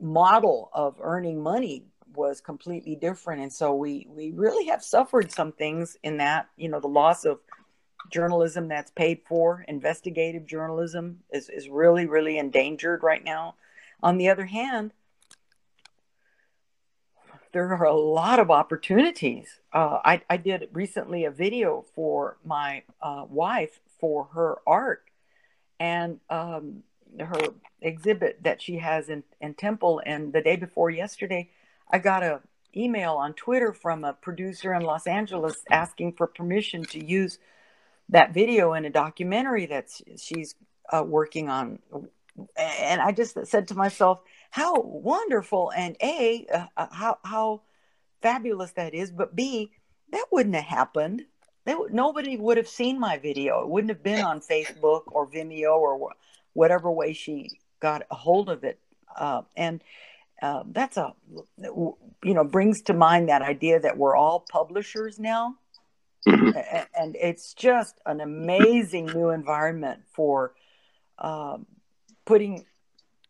[0.00, 3.42] model of earning money was completely different.
[3.42, 7.24] And so we, we really have suffered some things in that, you know, the loss
[7.24, 7.38] of
[8.10, 13.54] journalism that's paid for, investigative journalism is, is really, really endangered right now.
[14.02, 14.92] On the other hand,
[17.52, 19.60] there are a lot of opportunities.
[19.72, 25.04] Uh, I, I did recently a video for my uh, wife for her art
[25.78, 26.82] and um,
[27.18, 27.40] her
[27.80, 30.00] exhibit that she has in, in Temple.
[30.04, 31.50] And the day before yesterday,
[31.90, 32.40] I got a
[32.74, 37.38] email on Twitter from a producer in Los Angeles asking for permission to use
[38.08, 40.54] that video in a documentary that she's
[40.90, 41.78] uh, working on.
[42.56, 44.20] And I just said to myself,
[44.52, 47.62] how wonderful and a uh, uh, how how
[48.20, 49.72] fabulous that is but b
[50.12, 51.24] that wouldn't have happened.
[51.64, 53.62] That nobody would have seen my video.
[53.62, 58.14] It wouldn't have been on facebook or vimeo or wh- whatever way she got a
[58.14, 58.78] hold of it.
[59.16, 59.82] Uh, and
[60.42, 61.14] uh, that's a
[61.58, 65.56] you know brings to mind that idea that we're all publishers now.
[66.28, 66.56] Mm-hmm.
[66.96, 70.54] and it's just an amazing new environment for
[71.18, 71.66] um,
[72.24, 72.64] putting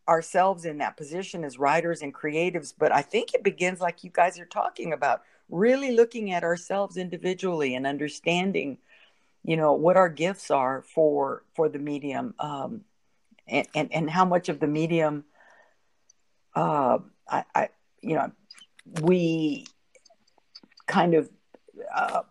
[0.08, 4.10] ourselves in that position as writers and creatives but i think it begins like you
[4.12, 8.78] guys are talking about really looking at ourselves individually and understanding
[9.44, 12.82] you know what our gifts are for for the medium um,
[13.46, 15.24] and, and and how much of the medium
[16.54, 17.68] uh, I, I
[18.00, 18.32] you know
[19.02, 19.66] we
[20.86, 21.30] kind of
[21.94, 22.22] uh,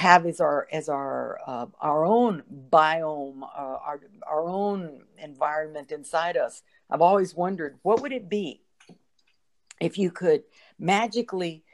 [0.00, 6.38] have as our as our uh, our own biome, uh, our our own environment inside
[6.38, 6.62] us.
[6.90, 8.62] I've always wondered what would it be
[9.78, 10.42] if you could
[10.78, 11.64] magically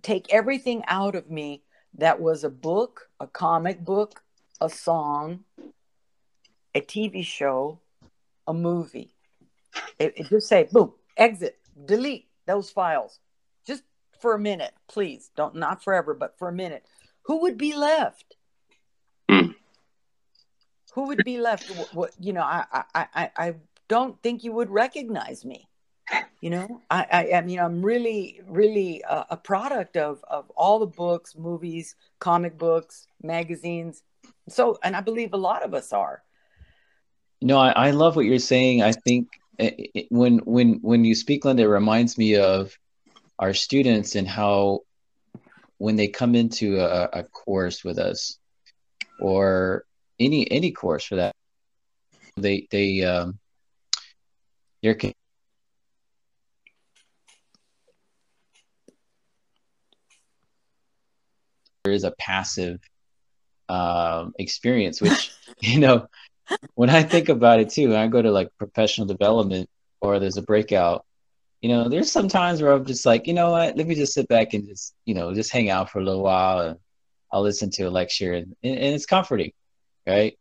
[0.00, 1.64] take everything out of me
[1.98, 4.22] that was a book, a comic book,
[4.60, 5.40] a song,
[6.72, 7.80] a TV show,
[8.46, 9.12] a movie.
[9.98, 13.18] It, it just say boom, exit, delete those files,
[13.66, 13.82] just
[14.20, 15.32] for a minute, please.
[15.36, 16.86] Don't not forever, but for a minute
[17.26, 18.36] who would be left?
[19.30, 19.54] Mm.
[20.94, 21.68] Who would be left?
[21.92, 23.54] What, you know, I, I, I, I
[23.88, 25.68] don't think you would recognize me.
[26.40, 30.78] You know, I, I, I mean, I'm really, really a, a product of of all
[30.78, 34.04] the books, movies, comic books, magazines.
[34.48, 36.22] So, and I believe a lot of us are.
[37.42, 38.82] No, I, I love what you're saying.
[38.82, 39.26] I think
[39.58, 42.78] it, it, when when when you speak, Linda, it reminds me of
[43.40, 44.82] our students and how
[45.78, 48.38] when they come into a, a course with us
[49.20, 49.84] or
[50.18, 51.34] any any course for that
[52.36, 53.38] they they um
[54.82, 54.96] they're
[61.84, 62.80] there is a passive
[63.68, 66.06] um, experience which you know
[66.74, 69.68] when i think about it too i go to like professional development
[70.00, 71.05] or there's a breakout
[71.66, 74.12] you know, there's some times where I'm just like, you know what, let me just
[74.12, 76.78] sit back and just, you know, just hang out for a little while and
[77.32, 79.50] I'll listen to a lecture and, and it's comforting,
[80.06, 80.38] right?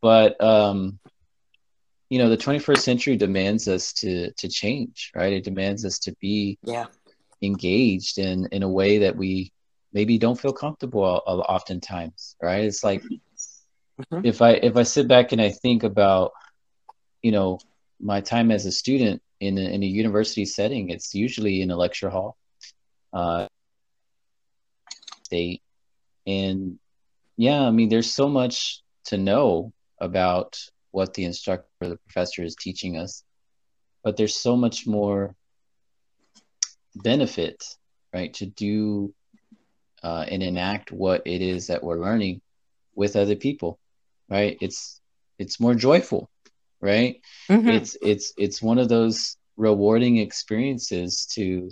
[0.00, 0.98] But um,
[2.10, 5.32] you know, the 21st century demands us to to change, right?
[5.32, 6.86] It demands us to be yeah
[7.40, 9.52] engaged in in a way that we
[9.92, 12.64] maybe don't feel comfortable oftentimes, right?
[12.64, 14.26] It's like mm-hmm.
[14.26, 16.32] if I if I sit back and I think about,
[17.22, 17.60] you know,
[18.00, 21.76] my time as a student in a, in a university setting, it's usually in a
[21.76, 22.36] lecture hall,
[23.12, 23.48] uh,
[26.26, 26.78] and
[27.36, 30.58] yeah, I mean, there's so much to know about
[30.92, 33.24] what the instructor or the professor is teaching us,
[34.04, 35.34] but there's so much more
[36.94, 37.64] benefit,
[38.14, 39.12] right, to do
[40.04, 42.42] uh, and enact what it is that we're learning
[42.94, 43.78] with other people,
[44.28, 44.56] right?
[44.60, 45.00] It's
[45.38, 46.30] it's more joyful
[46.82, 47.22] right?
[47.48, 47.68] Mm-hmm.
[47.68, 51.70] it's it's it's one of those rewarding experiences to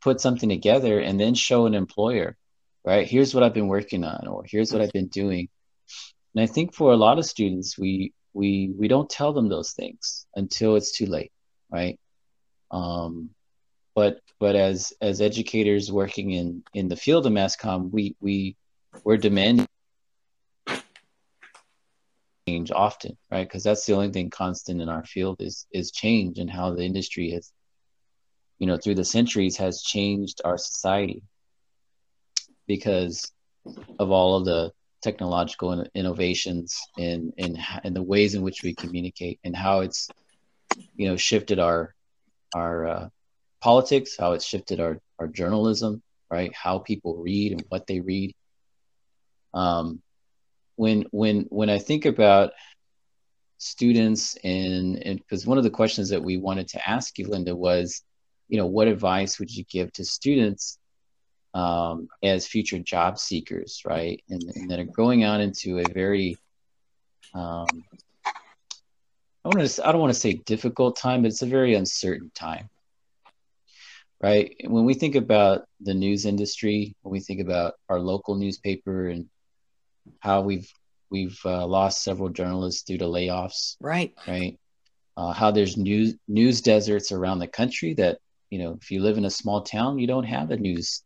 [0.00, 2.36] put something together and then show an employer
[2.84, 3.06] right?
[3.06, 5.48] Here's what i've been working on or here's what i've been doing.
[6.34, 9.72] And i think for a lot of students we we we don't tell them those
[9.72, 11.32] things until it's too late
[11.70, 11.98] right?
[12.70, 13.30] Um
[13.94, 18.56] but but as as educators working in in the field of mass comm we we
[19.04, 19.66] we're demanding
[22.52, 23.48] change often, right?
[23.48, 26.84] Because that's the only thing constant in our field is is change and how the
[26.84, 27.52] industry has,
[28.58, 31.22] you know, through the centuries has changed our society
[32.66, 33.32] because
[33.98, 39.40] of all of the technological innovations and in in the ways in which we communicate
[39.44, 40.10] and how it's
[40.96, 41.94] you know shifted our
[42.54, 43.08] our uh,
[43.60, 46.52] politics, how it's shifted our our journalism, right?
[46.54, 48.34] How people read and what they read,
[49.54, 50.02] Um,
[50.76, 52.52] when when when I think about
[53.58, 57.54] students and and because one of the questions that we wanted to ask you, Linda,
[57.54, 58.02] was,
[58.48, 60.78] you know, what advice would you give to students
[61.54, 64.22] um, as future job seekers, right?
[64.30, 66.36] And, and that are going out into a very
[67.34, 67.66] um,
[69.44, 72.30] I want to I don't want to say difficult time, but it's a very uncertain
[72.34, 72.68] time.
[74.20, 74.54] Right?
[74.64, 79.28] When we think about the news industry, when we think about our local newspaper and
[80.20, 80.70] how we've
[81.10, 83.76] we've uh, lost several journalists due to layoffs.
[83.80, 84.14] Right.
[84.26, 84.58] Right.
[85.16, 88.18] Uh, how there's news news deserts around the country that
[88.50, 91.02] you know if you live in a small town, you don't have a news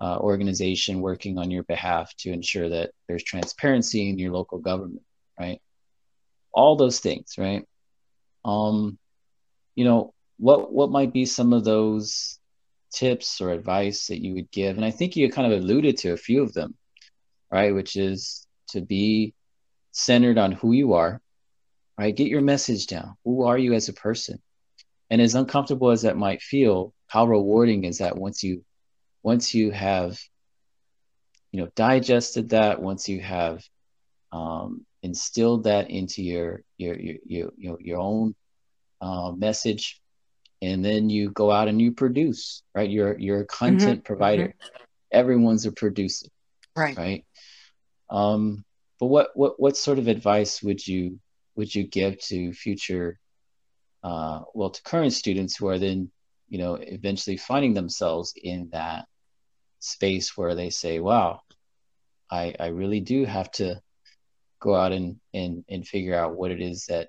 [0.00, 5.02] uh, organization working on your behalf to ensure that there's transparency in your local government.
[5.38, 5.60] Right
[6.54, 7.66] all those things, right?
[8.44, 8.98] Um,
[9.74, 12.38] you know, what what might be some of those
[12.92, 14.76] tips or advice that you would give?
[14.76, 16.74] And I think you kind of alluded to a few of them,
[17.54, 17.72] right?
[17.72, 19.32] Which is to be
[19.92, 21.20] centered on who you are,
[21.96, 22.14] right?
[22.14, 23.14] Get your message down.
[23.24, 24.42] Who are you as a person?
[25.08, 28.64] And as uncomfortable as that might feel, how rewarding is that once you
[29.22, 30.18] once you have
[31.52, 33.62] you know digested that, once you have
[34.32, 38.34] um, instilled that into your your your your your, your own
[39.00, 40.00] uh, message
[40.60, 44.12] and then you go out and you produce right you're you're a content mm-hmm.
[44.12, 44.82] provider mm-hmm.
[45.12, 46.26] everyone's a producer
[46.76, 47.24] right right
[48.10, 48.64] um
[49.00, 51.18] but what what what sort of advice would you
[51.56, 53.18] would you give to future
[54.02, 56.10] uh well to current students who are then
[56.48, 59.06] you know eventually finding themselves in that
[59.78, 61.40] space where they say wow
[62.30, 63.80] i i really do have to
[64.60, 67.08] go out and and and figure out what it is that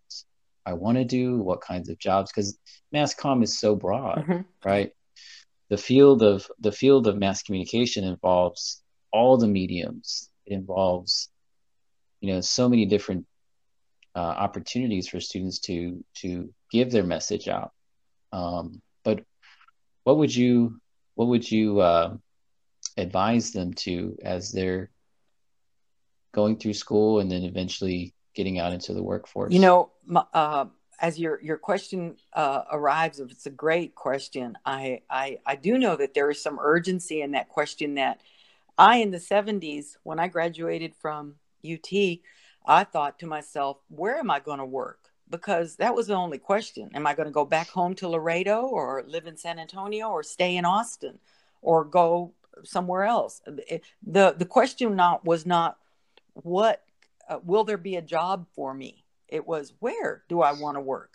[0.65, 2.57] I want to do, what kinds of jobs, because
[2.91, 4.41] mass comm is so broad, mm-hmm.
[4.63, 4.91] right?
[5.69, 8.81] The field of the field of mass communication involves
[9.15, 10.29] all the mediums.
[10.45, 11.29] It involves,
[12.19, 13.25] you know, so many different
[14.13, 17.71] uh, opportunities for students to to give their message out.
[18.33, 19.23] Um, but
[20.03, 20.79] what would you
[21.15, 22.17] what would you uh,
[22.97, 24.91] advise them to as they're
[26.33, 29.53] going through school and then eventually getting out into the workforce?
[29.53, 29.91] You know,
[30.33, 30.65] uh,
[30.99, 34.57] as your your question uh, arrives, if it's a great question.
[34.65, 37.95] I, I I do know that there is some urgency in that question.
[37.95, 38.21] That
[38.77, 41.91] I, in the '70s, when I graduated from UT,
[42.65, 44.99] I thought to myself, where am I going to work?
[45.29, 46.89] Because that was the only question.
[46.93, 50.23] Am I going to go back home to Laredo or live in San Antonio or
[50.23, 51.19] stay in Austin
[51.61, 52.33] or go
[52.63, 53.41] somewhere else?
[54.05, 55.77] The the question not was not
[56.33, 56.83] what
[57.29, 60.81] uh, will there be a job for me it was where do i want to
[60.81, 61.13] work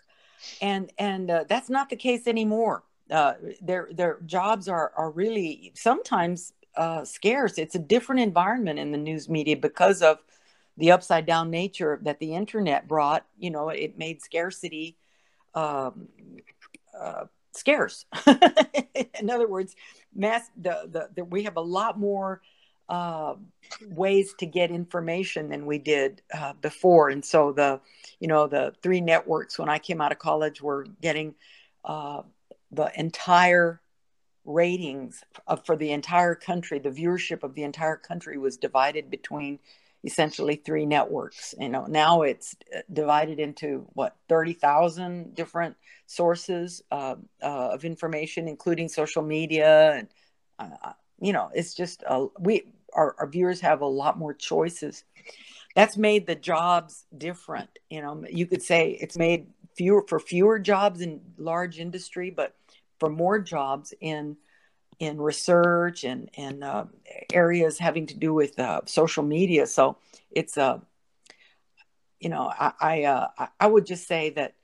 [0.60, 5.72] and and uh, that's not the case anymore uh, their their jobs are are really
[5.74, 7.58] sometimes uh, scarce.
[7.58, 10.18] It's a different environment in the news media because of
[10.78, 13.26] the upside down nature that the internet brought.
[13.38, 14.96] You know it made scarcity
[15.54, 16.08] um,
[16.98, 18.06] uh, scarce.
[19.20, 19.76] In other words
[20.14, 22.40] mass the, the, the we have a lot more
[22.88, 23.34] uh,
[23.88, 27.10] ways to get information than we did uh, before.
[27.10, 27.80] And so the,
[28.18, 31.34] you know, the three networks when I came out of college were getting
[31.84, 32.22] uh,
[32.72, 33.80] the entire
[34.52, 35.22] ratings
[35.64, 36.78] for the entire country.
[36.78, 39.58] The viewership of the entire country was divided between
[40.04, 41.54] essentially three networks.
[41.58, 47.84] You know, now it's uh, divided into what thirty thousand different sources uh, uh, of
[47.84, 50.08] information, including social media and.
[50.58, 52.02] Uh, you know, it's just
[52.38, 55.04] we our, our viewers have a lot more choices
[55.74, 59.46] that's made the jobs different you know you could say it's made
[59.76, 62.54] fewer for fewer jobs in large industry but
[62.98, 64.36] for more jobs in
[65.00, 66.84] in research and and uh,
[67.32, 69.96] areas having to do with uh, social media so
[70.30, 70.78] it's a uh,
[72.20, 73.28] you know i I, uh,
[73.58, 74.54] I would just say that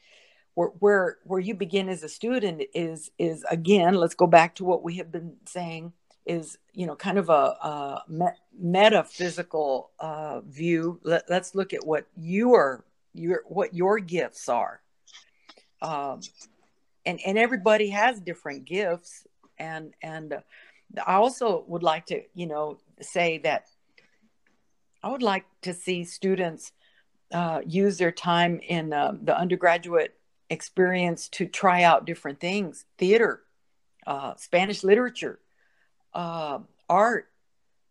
[0.54, 4.64] where, where where you begin as a student is is again let's go back to
[4.64, 5.92] what we have been saying
[6.26, 8.02] is you know kind of a, a
[8.58, 11.00] metaphysical uh, view.
[11.02, 12.84] Let, us look at what your
[13.14, 14.80] your what your gifts are,
[15.80, 16.20] um,
[17.06, 19.26] and and everybody has different gifts,
[19.58, 20.34] and and
[21.06, 23.66] I also would like to you know say that
[25.02, 26.72] I would like to see students
[27.32, 30.14] uh, use their time in uh, the undergraduate
[30.48, 33.42] experience to try out different things, theater,
[34.06, 35.40] uh, Spanish literature
[36.16, 37.28] uh, art,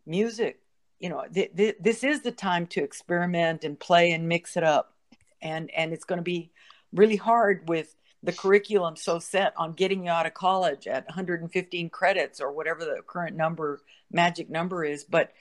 [0.06, 0.60] music.
[1.00, 4.64] You know, th- th- this is the time to experiment and play and mix it
[4.64, 4.94] up,
[5.42, 6.52] and and it's going to be
[6.94, 7.96] really hard with
[8.26, 12.84] the curriculum so set on getting you out of college at 115 credits or whatever
[12.84, 15.04] the current number magic number is.
[15.04, 15.32] But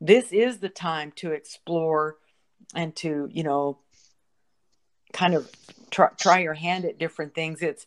[0.00, 2.16] this is the time to explore
[2.74, 3.78] and to you know
[5.12, 5.50] kind of
[5.90, 7.60] try, try your hand at different things.
[7.62, 7.86] It's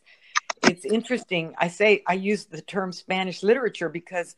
[0.62, 1.54] it's interesting.
[1.58, 4.36] I say i use the term spanish literature because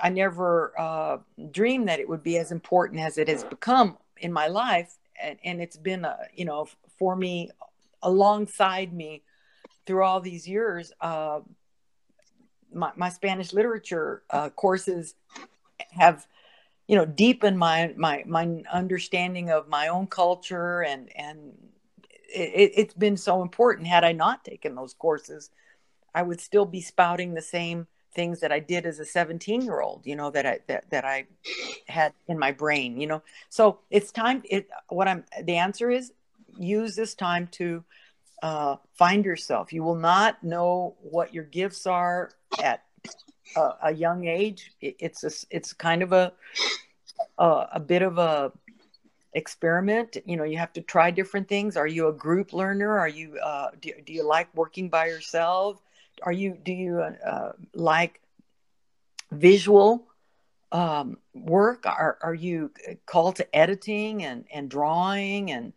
[0.00, 1.18] i never uh,
[1.50, 4.94] dreamed that it would be as important as it has become in my life.
[5.22, 6.68] And, and it's been a, you know
[6.98, 7.50] for me
[8.02, 9.22] alongside me
[9.86, 11.40] through all these years uh,
[12.72, 15.14] my, my spanish literature uh, courses
[15.90, 16.26] have
[16.86, 21.52] you know deepened my my my understanding of my own culture and and
[22.34, 23.86] it, it's been so important.
[23.86, 25.50] Had i not taken those courses
[26.14, 29.80] i would still be spouting the same things that i did as a 17 year
[29.80, 31.26] old you know that i that, that i
[31.88, 33.22] had in my brain you know?
[33.48, 36.12] So it's time it what i'm the answer is
[36.58, 37.84] use this time to
[38.42, 39.72] uh, find yourself.
[39.72, 42.30] You will not know what your gifts are
[42.62, 42.82] at
[43.56, 44.72] a, a young age.
[44.80, 46.32] It, it's a, it's kind of a,
[47.38, 48.52] a a bit of a
[49.34, 50.16] experiment.
[50.26, 51.76] You know you have to try different things.
[51.76, 52.98] Are you a group learner?
[52.98, 55.80] Are you uh, do, do you like working by yourself?
[56.22, 58.20] Are you do you uh, like
[59.30, 60.06] visual
[60.72, 61.86] um, work?
[61.86, 62.70] Are, are you
[63.06, 65.72] called to editing and, and drawing and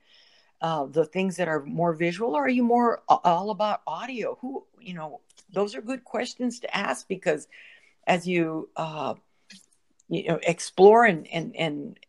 [0.62, 4.66] uh, the things that are more visual or are you more all about audio who
[4.80, 7.48] you know those are good questions to ask because
[8.08, 9.14] as you uh,
[10.10, 12.00] you know explore and and and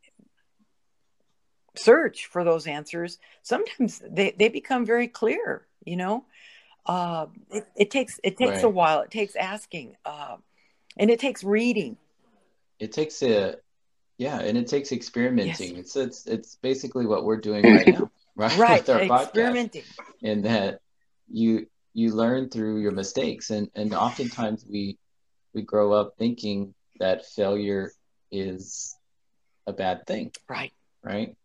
[1.79, 6.25] search for those answers, sometimes they, they become very clear, you know.
[6.85, 8.65] Uh, it, it, takes it takes right.
[8.65, 9.01] a while.
[9.01, 10.37] It takes asking, uh,
[10.97, 11.97] and it takes reading.
[12.79, 13.57] It takes a
[14.19, 15.77] yeah, and it takes experimenting.
[15.77, 15.97] Yes.
[15.97, 18.53] It's it's it's basically what we're doing right now, right?
[18.59, 19.85] Right, experimenting,
[20.23, 20.81] and that
[21.29, 24.99] you you learn through your mistakes, and and oftentimes we
[25.55, 27.93] we grow up thinking that failure
[28.31, 28.97] is
[29.67, 30.73] a bad thing, right?
[31.03, 31.37] Right,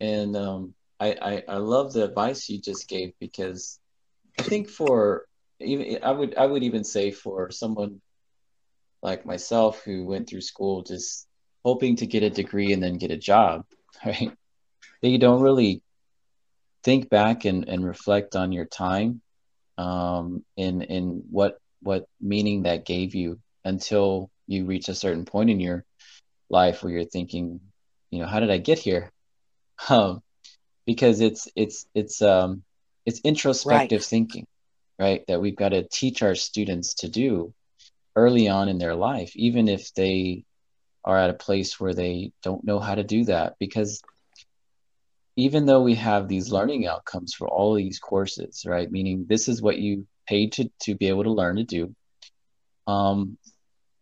[0.00, 3.80] and um, I, I I love the advice you just gave because
[4.38, 5.26] I think for
[5.60, 8.00] even I would I would even say for someone
[9.02, 11.26] like myself who went through school just
[11.64, 13.64] hoping to get a degree and then get a job,
[14.06, 14.32] right?
[15.00, 15.82] They don't really
[16.82, 19.20] think back and, and reflect on your time
[19.78, 25.50] um, in in what what meaning that gave you until you reach a certain point
[25.50, 25.84] in your
[26.50, 27.60] life where you're thinking,
[28.10, 29.10] you know, how did I get here?
[29.88, 30.22] um,
[30.86, 32.62] because it's it's it's um
[33.06, 34.06] it's introspective right.
[34.06, 34.46] thinking,
[34.98, 35.24] right?
[35.28, 37.52] That we've got to teach our students to do
[38.14, 40.44] early on in their life, even if they
[41.04, 44.02] are at a place where they don't know how to do that, because
[45.36, 48.90] even though we have these learning outcomes for all these courses, right?
[48.90, 51.94] Meaning this is what you paid to to be able to learn to do.
[52.86, 53.38] Um,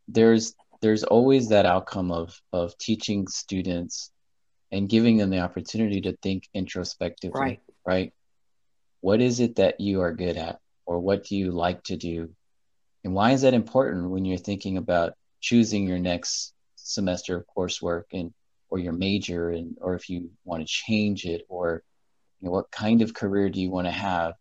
[0.09, 4.11] there's there's always that outcome of of teaching students
[4.73, 7.61] and giving them the opportunity to think introspectively, right?
[7.87, 8.13] right?
[9.01, 12.31] What is it that you are good at, or what do you like to do?
[13.05, 18.05] And why is that important when you're thinking about choosing your next semester of coursework
[18.13, 18.33] and
[18.71, 21.83] or your major and or if you want to change it or
[22.41, 24.35] you know, what kind of career do you want to have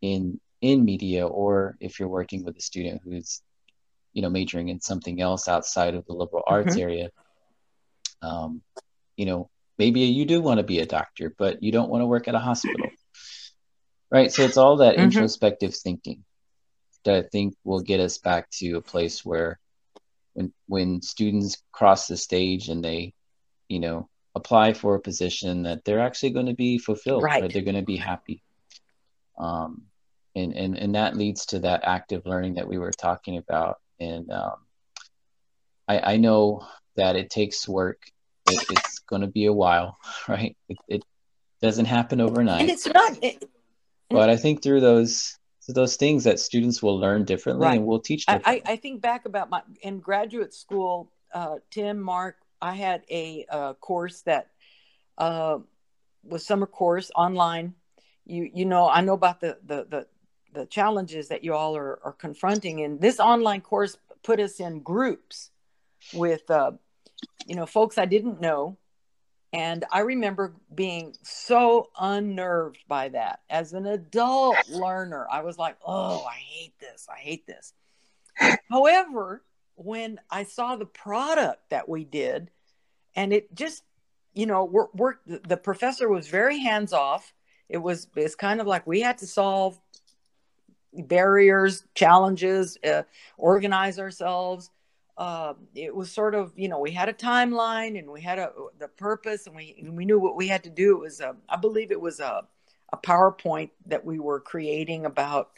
[0.00, 3.42] in in media or if you're working with a student who's
[4.12, 6.82] you know majoring in something else outside of the liberal arts mm-hmm.
[6.82, 7.10] area
[8.22, 8.62] um,
[9.16, 12.06] you know maybe you do want to be a doctor but you don't want to
[12.06, 12.86] work at a hospital
[14.10, 15.04] right so it's all that mm-hmm.
[15.04, 16.24] introspective thinking
[17.04, 19.58] that i think will get us back to a place where
[20.32, 23.12] when when students cross the stage and they
[23.68, 27.62] you know apply for a position that they're actually going to be fulfilled right, they're
[27.62, 28.42] going to be happy
[29.38, 29.82] um
[30.34, 34.30] and, and and that leads to that active learning that we were talking about and
[34.30, 34.56] um
[35.86, 38.10] I, I know that it takes work
[38.46, 39.98] it, it's going to be a while,
[40.28, 40.56] right?
[40.68, 41.04] It, it,
[41.62, 42.60] doesn't happen overnight.
[42.60, 43.16] And it's not.
[43.22, 43.48] It,
[44.10, 47.78] but I think through those those things that students will learn differently right.
[47.78, 52.36] and we'll teach I, I, think back about my in graduate school, uh, Tim, Mark,
[52.64, 54.48] I had a uh, course that
[55.18, 55.58] uh,
[56.22, 57.74] was summer course online.
[58.24, 60.06] You you know I know about the the the,
[60.52, 64.80] the challenges that you all are, are confronting, and this online course put us in
[64.80, 65.50] groups
[66.14, 66.72] with uh,
[67.46, 68.78] you know, folks I didn't know.
[69.52, 73.40] And I remember being so unnerved by that.
[73.48, 77.06] As an adult learner, I was like, oh, I hate this.
[77.08, 77.72] I hate this.
[78.70, 79.44] However,
[79.76, 82.50] when I saw the product that we did,
[83.16, 83.82] and it just,
[84.32, 87.32] you know, we're, we're the professor was very hands off.
[87.68, 89.80] It was it's kind of like we had to solve
[90.92, 93.02] barriers, challenges, uh,
[93.36, 94.70] organize ourselves
[95.16, 98.50] uh, it was sort of you know we had a timeline and we had a
[98.78, 100.96] the purpose and we we knew what we had to do.
[100.96, 102.46] It was a, I believe it was a
[102.92, 105.50] a PowerPoint that we were creating about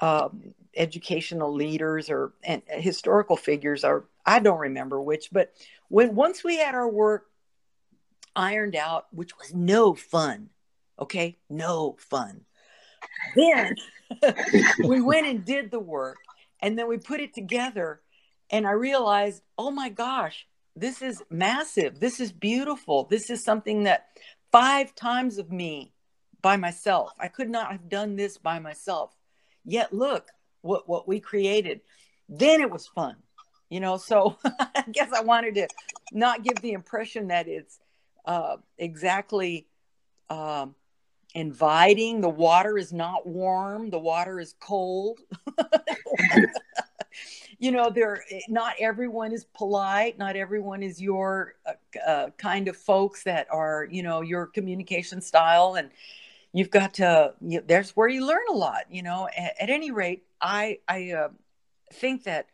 [0.00, 5.52] um, educational leaders or and uh, historical figures or I don't remember which, but
[5.88, 7.26] when once we had our work
[8.34, 10.50] ironed out, which was no fun,
[10.98, 12.42] okay, no fun.
[13.34, 13.74] Then
[14.84, 16.18] we went and did the work,
[16.60, 18.00] and then we put it together,
[18.50, 20.46] and I realized, oh my gosh,
[20.76, 22.00] this is massive.
[22.00, 23.04] This is beautiful.
[23.04, 24.06] This is something that
[24.50, 25.92] five times of me
[26.40, 27.12] by myself.
[27.18, 29.14] I could not have done this by myself.
[29.64, 30.28] Yet look
[30.62, 31.80] what what we created.
[32.28, 33.16] Then it was fun.
[33.68, 35.68] You know, so I guess I wanted to
[36.12, 37.78] not give the impression that it's
[38.24, 39.66] uh, exactly
[40.30, 40.74] um,
[41.34, 42.20] inviting.
[42.20, 43.90] The water is not warm.
[43.90, 45.20] The water is cold.
[47.58, 48.22] you know, there.
[48.48, 50.18] Not everyone is polite.
[50.18, 55.20] Not everyone is your uh, uh, kind of folks that are, you know, your communication
[55.20, 55.90] style, and
[56.52, 57.34] you've got to.
[57.40, 58.84] You, there's where you learn a lot.
[58.90, 61.28] You know, at, at any rate, I I uh,
[61.92, 62.46] think that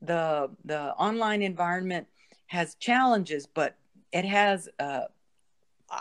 [0.00, 2.06] the the online environment
[2.46, 3.76] has challenges, but
[4.12, 5.02] it has uh,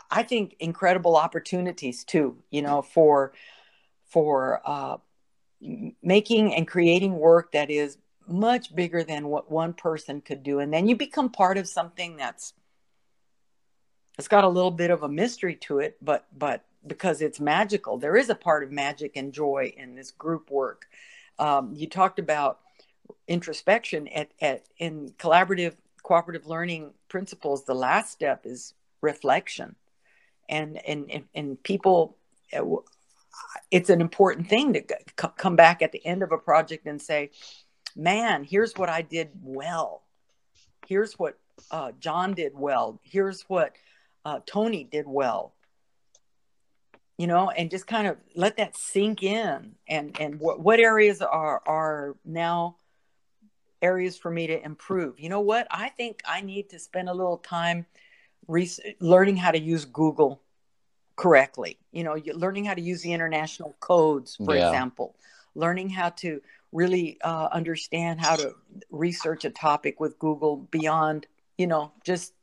[0.10, 2.38] I think incredible opportunities too.
[2.50, 3.34] You know, for
[4.06, 4.98] for uh,
[6.02, 10.74] making and creating work that is much bigger than what one person could do, and
[10.74, 12.54] then you become part of something that's
[14.18, 17.98] it's got a little bit of a mystery to it, but but because it's magical,
[17.98, 20.86] there is a part of magic and joy in this group work.
[21.40, 22.60] Um, you talked about
[23.28, 29.76] introspection at, at in collaborative cooperative learning principles the last step is reflection.
[30.48, 32.18] And and and, people
[32.56, 32.64] uh,
[33.72, 34.84] it's an important thing to
[35.38, 37.32] come back at the end of a project and say
[37.96, 40.04] man here's what i did well.
[40.88, 41.40] Here's what
[41.72, 43.02] uh, john did well.
[43.04, 43.74] Here's what
[44.24, 45.55] uh, tony did well
[47.18, 51.22] you know and just kind of let that sink in and and what, what areas
[51.22, 52.76] are are now
[53.82, 55.20] areas for me to improve.
[55.20, 55.68] You know what?
[55.70, 57.86] I think I need to spend a little time
[58.48, 60.42] re- learning how to use Google
[61.16, 61.78] correctly.
[61.92, 64.68] You know, learning how to use the international codes, for yeah.
[64.68, 65.16] example,
[65.54, 66.42] learning how to
[66.72, 68.54] really uh, understand how to
[68.90, 72.34] research a topic with Google beyond, you know, just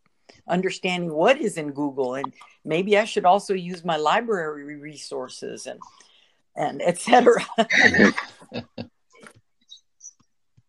[0.48, 2.14] understanding what is in Google.
[2.14, 2.32] And
[2.64, 5.80] maybe I should also use my library resources and
[6.54, 7.44] and etc.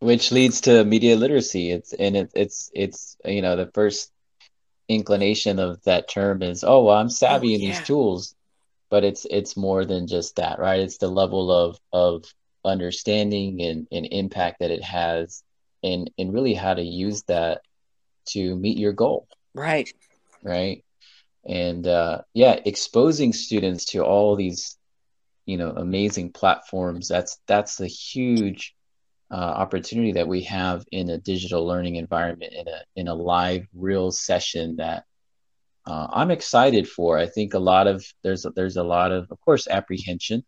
[0.04, 1.72] which leads to media literacy.
[1.72, 4.12] It's and it, it's it's you know the first
[4.90, 7.70] inclination of that term is oh well I'm savvy oh, in yeah.
[7.70, 8.36] these tools,
[8.90, 10.82] but it's it's more than just that, right?
[10.82, 12.26] It's the level of of
[12.66, 15.44] understanding and, and impact that it has,
[15.84, 17.62] and and really how to use that
[18.26, 19.28] to meet your goal.
[19.54, 19.92] Right.
[20.44, 20.84] Right.
[21.46, 24.78] And uh, yeah, exposing students to all these,
[25.46, 27.08] you know, amazing platforms.
[27.08, 28.76] That's that's the huge
[29.32, 33.68] uh, opportunity that we have in a digital learning environment in a in a live
[33.74, 35.04] real session that
[35.86, 37.18] uh, I'm excited for.
[37.18, 40.44] I think a lot of there's there's a lot of of course apprehension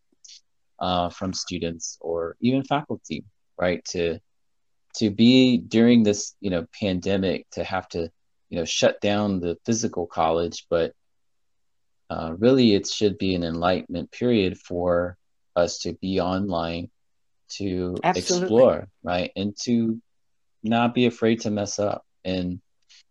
[0.79, 3.25] uh, from students or even faculty,
[3.59, 3.83] right?
[3.89, 4.19] To
[4.97, 8.09] to be during this you know pandemic to have to
[8.55, 10.93] you know shut down the physical college, but
[12.09, 15.17] uh, really it should be an enlightenment period for
[15.57, 16.89] us to be online
[17.49, 18.45] to Absolutely.
[18.45, 19.31] explore, right?
[19.35, 20.01] And to
[20.63, 22.05] not be afraid to mess up.
[22.23, 22.61] And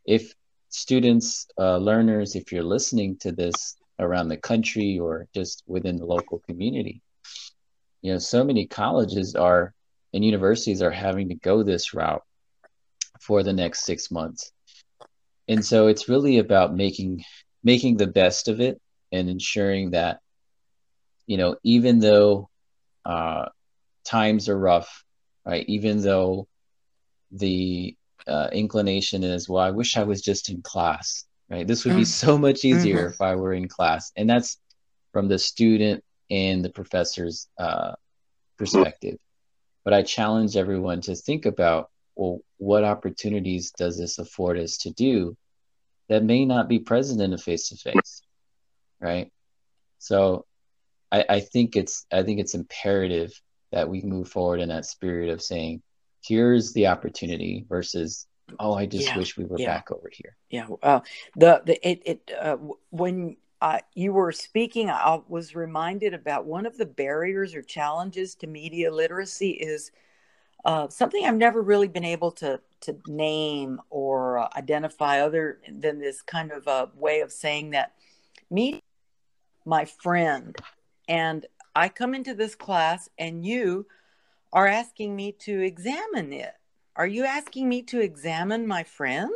[0.06, 0.32] if
[0.70, 6.06] students, uh, learners, if you're listening to this around the country or just within the
[6.06, 7.02] local community,
[8.00, 9.74] you know, so many colleges are
[10.14, 12.22] and universities are having to go this route
[13.20, 14.53] for the next six months.
[15.48, 17.24] And so it's really about making
[17.62, 18.80] making the best of it
[19.12, 20.20] and ensuring that,
[21.26, 22.48] you know, even though
[23.04, 23.46] uh,
[24.04, 25.04] times are rough,
[25.46, 25.64] right?
[25.68, 26.46] Even though
[27.30, 31.66] the uh, inclination is, well, I wish I was just in class, right?
[31.66, 32.06] This would be mm.
[32.06, 33.12] so much easier mm-hmm.
[33.14, 34.12] if I were in class.
[34.16, 34.58] And that's
[35.12, 37.92] from the student and the professor's uh,
[38.58, 39.18] perspective.
[39.84, 44.90] But I challenge everyone to think about, well, what opportunities does this afford us to
[44.90, 45.36] do
[46.08, 48.22] that may not be present in a face to face,
[49.00, 49.32] right?
[49.98, 50.44] So
[51.10, 53.32] I, I think it's I think it's imperative
[53.72, 55.82] that we move forward in that spirit of saying,
[56.24, 58.26] here's the opportunity versus,
[58.60, 59.66] oh, I just yeah, wish we were yeah.
[59.66, 60.36] back over here.
[60.48, 60.68] Yeah.
[60.82, 61.00] Uh,
[61.36, 62.56] the, the, it, it, uh,
[62.90, 68.34] when uh, you were speaking, I was reminded about one of the barriers or challenges
[68.36, 69.90] to media literacy is
[70.64, 75.98] uh, something I've never really been able to to name or uh, identify other than
[75.98, 77.92] this kind of a way of saying that
[78.50, 78.82] me,
[79.64, 80.56] my friend,
[81.08, 83.86] and I come into this class and you
[84.52, 86.52] are asking me to examine it.
[86.96, 89.32] Are you asking me to examine my friend?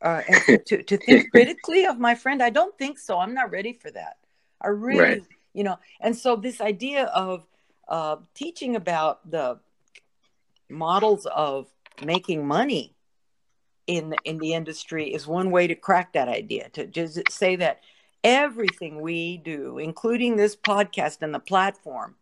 [0.00, 2.42] Uh, and to, to think critically of my friend?
[2.42, 3.18] I don't think so.
[3.18, 4.18] I'm not ready for that.
[4.60, 5.22] I really, right.
[5.52, 7.46] you know, and so this idea of
[7.88, 9.58] uh, teaching about the
[10.68, 11.68] models of
[12.04, 12.94] making money
[13.86, 17.80] in in the industry is one way to crack that idea to just say that
[18.24, 22.16] everything we do including this podcast and the platform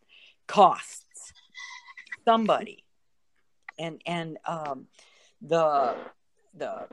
[0.46, 1.04] costs
[2.24, 2.84] somebody.
[3.78, 4.86] And and um,
[5.42, 5.94] the
[6.54, 6.86] the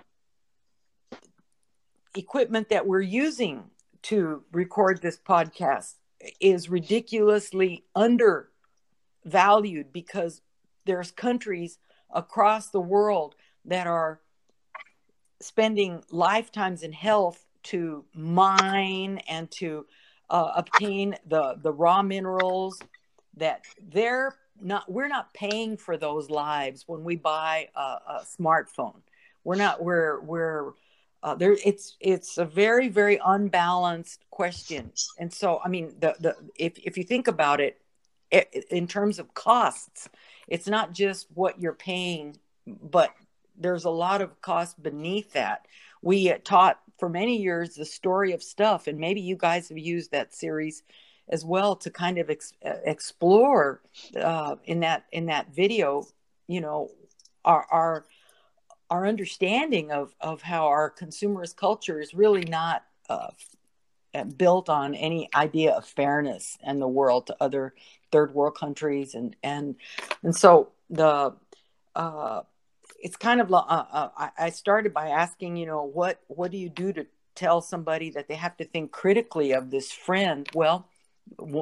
[2.16, 3.64] equipment that we're using
[4.04, 5.96] to record this podcast
[6.40, 10.42] is ridiculously undervalued because
[10.86, 11.78] there's countries
[12.14, 14.20] across the world that are
[15.42, 19.86] spending lifetimes in health to mine and to
[20.30, 22.80] uh, obtain the the raw minerals
[23.36, 29.02] that they're not we're not paying for those lives when we buy a, a smartphone.
[29.44, 30.72] We're not we're we're
[31.24, 34.92] uh, there it's it's a very very unbalanced question.
[35.20, 37.82] And so i mean the the if, if you think about it,
[38.32, 40.08] it in terms of costs
[40.52, 42.36] it's not just what you're paying,
[42.68, 43.16] but
[43.58, 45.66] there's a lot of cost beneath that.
[46.02, 50.12] We taught for many years the story of stuff, and maybe you guys have used
[50.12, 50.84] that series
[51.30, 53.82] as well to kind of ex- explore
[54.20, 56.06] uh, in that in that video.
[56.48, 56.90] You know,
[57.46, 58.06] our our
[58.90, 63.30] our understanding of of how our consumerist culture is really not uh,
[64.38, 67.74] built on any idea of fairness and the world to other
[68.12, 69.14] third world countries.
[69.14, 69.76] And and
[70.24, 71.34] and so the
[71.96, 72.42] uh,
[73.00, 76.70] it's kind of uh, uh, I started by asking you know what what do you
[76.70, 77.06] do to
[77.36, 80.48] tell somebody that they have to think critically of this friend?
[80.54, 80.88] Well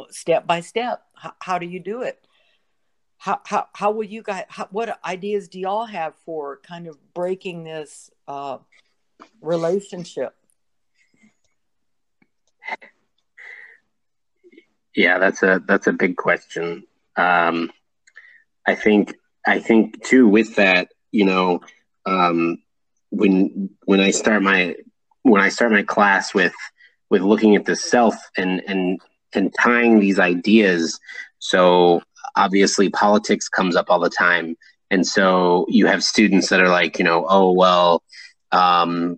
[0.09, 2.25] step by step how, how do you do it?
[3.17, 6.97] How, how, how will you guys how, what ideas do y'all have for kind of
[7.13, 8.59] breaking this uh,
[9.41, 10.33] relationship
[14.99, 16.83] yeah, that's a that's a big question.
[17.15, 17.71] Um,
[18.67, 19.15] I think
[19.47, 21.61] I think too with that, you know,
[22.05, 22.61] um,
[23.09, 24.75] when when I start my
[25.21, 26.53] when I start my class with
[27.09, 28.99] with looking at the self and and
[29.33, 30.99] and tying these ideas.
[31.39, 32.01] So
[32.35, 34.57] obviously politics comes up all the time,
[34.91, 38.03] and so you have students that are like, you know, oh well,
[38.51, 39.17] um,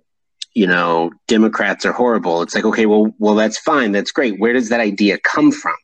[0.53, 2.41] you know, Democrats are horrible.
[2.41, 3.91] It's like, okay, well, well, that's fine.
[3.91, 4.39] That's great.
[4.39, 5.75] Where does that idea come from?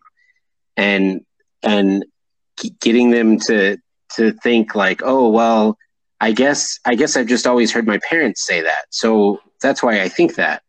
[0.75, 1.21] And,
[1.63, 2.05] and
[2.81, 3.77] getting them to,
[4.15, 5.77] to think like, oh, well,
[6.19, 8.85] I guess, I guess I've just always heard my parents say that.
[8.89, 10.63] So that's why I think that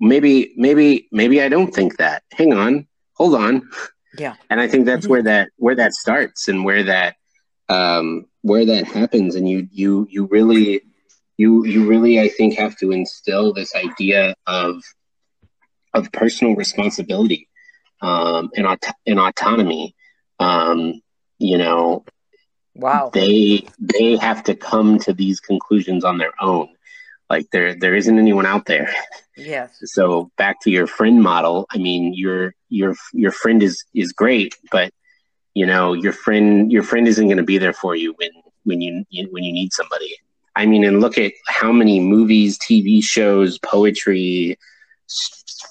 [0.00, 2.22] maybe, maybe, maybe I don't think that.
[2.32, 3.68] Hang on, hold on.
[4.18, 4.34] Yeah.
[4.50, 5.10] And I think that's mm-hmm.
[5.10, 7.16] where that, where that starts and where that,
[7.68, 9.34] um, where that happens.
[9.34, 10.82] And you, you, you really,
[11.40, 14.74] you you really I think have to instill this idea of
[15.94, 17.48] of personal responsibility
[18.02, 19.94] um, and aut- and autonomy.
[20.38, 21.00] Um,
[21.38, 22.04] you know,
[22.74, 26.68] wow, they they have to come to these conclusions on their own.
[27.30, 28.90] Like there there isn't anyone out there.
[29.36, 29.78] Yes.
[29.84, 31.66] So back to your friend model.
[31.70, 34.92] I mean, your your your friend is is great, but
[35.54, 38.30] you know your friend your friend isn't going to be there for you when
[38.64, 40.16] when you when you need somebody
[40.56, 44.58] I mean, and look at how many movies, TV shows, poetry,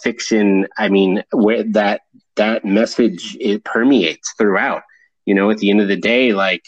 [0.01, 0.67] fiction.
[0.77, 2.01] I mean, where that
[2.35, 4.83] that message it permeates throughout.
[5.25, 6.63] You know, at the end of the day, like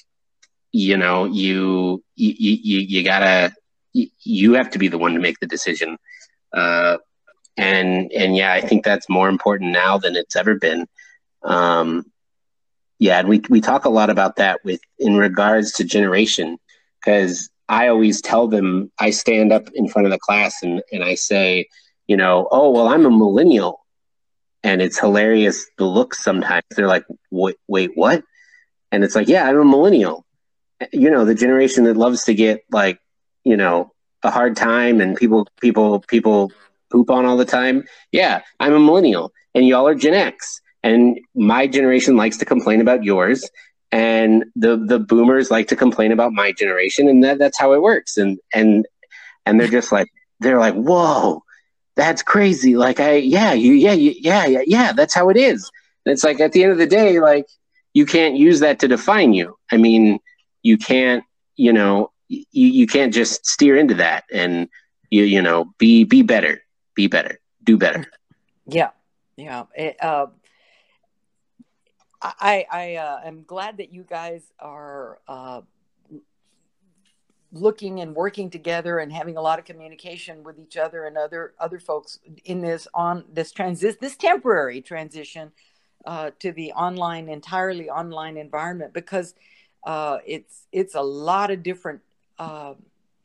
[0.72, 3.54] you know, you you you, you gotta
[3.94, 5.98] you have to be the one to make the decision.
[6.54, 6.98] Uh,
[7.58, 10.88] and and yeah, I think that's more important now than it's ever been.
[11.44, 12.06] Um,
[13.00, 16.58] yeah, and we we talk a lot about that with in regards to generation
[17.00, 21.04] because I always tell them, I stand up in front of the class and, and
[21.04, 21.68] I say,
[22.08, 23.86] you know, oh, well, I'm a millennial.
[24.64, 26.64] And it's hilarious the looks sometimes.
[26.76, 28.24] They're like, wait, wait, what?
[28.92, 30.26] And it's like, yeah, I'm a millennial.
[30.92, 33.00] You know, the generation that loves to get like,
[33.44, 33.92] you know,
[34.24, 36.52] a hard time and people, people, people
[36.92, 37.86] poop on all the time.
[38.12, 40.62] Yeah, I'm a millennial and y'all are Gen X.
[40.84, 43.50] And my generation likes to complain about yours
[43.92, 47.82] and the the boomers like to complain about my generation and that that's how it
[47.82, 48.18] works.
[48.18, 48.86] And and
[49.46, 50.08] and they're just like
[50.40, 51.44] they're like whoa
[51.96, 52.78] that's crazy.
[52.78, 55.70] Like i yeah you yeah you, yeah yeah yeah that's how it is.
[56.06, 57.48] And it's like at the end of the day like
[57.94, 59.58] you can't use that to define you.
[59.72, 60.20] I mean
[60.64, 61.24] you can't
[61.56, 64.70] you know you, you can't just steer into that and
[65.10, 66.64] you you know be be better
[66.96, 68.06] be better do better.
[68.68, 68.92] Yeah
[69.42, 69.66] yeah.
[69.76, 70.28] It, uh,
[72.22, 75.62] i i uh, am glad that you guys are uh,
[77.52, 81.54] looking and working together and having a lot of communication with each other and other
[81.60, 85.52] other folks in this on this transit this temporary transition
[86.06, 89.36] uh, to the online entirely online environment because
[89.84, 92.02] uh, it's it's a lot of different
[92.40, 92.74] a uh,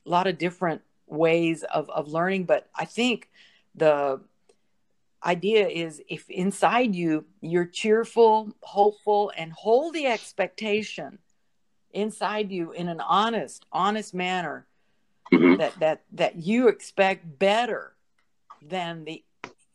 [0.04, 2.44] lot of different ways of, of learning.
[2.44, 3.28] But i think
[3.74, 4.20] the
[5.26, 11.18] idea is if inside you you're cheerful hopeful and hold the expectation
[11.92, 14.66] inside you in an honest honest manner
[15.32, 15.56] mm-hmm.
[15.56, 17.92] that that that you expect better
[18.62, 19.22] than the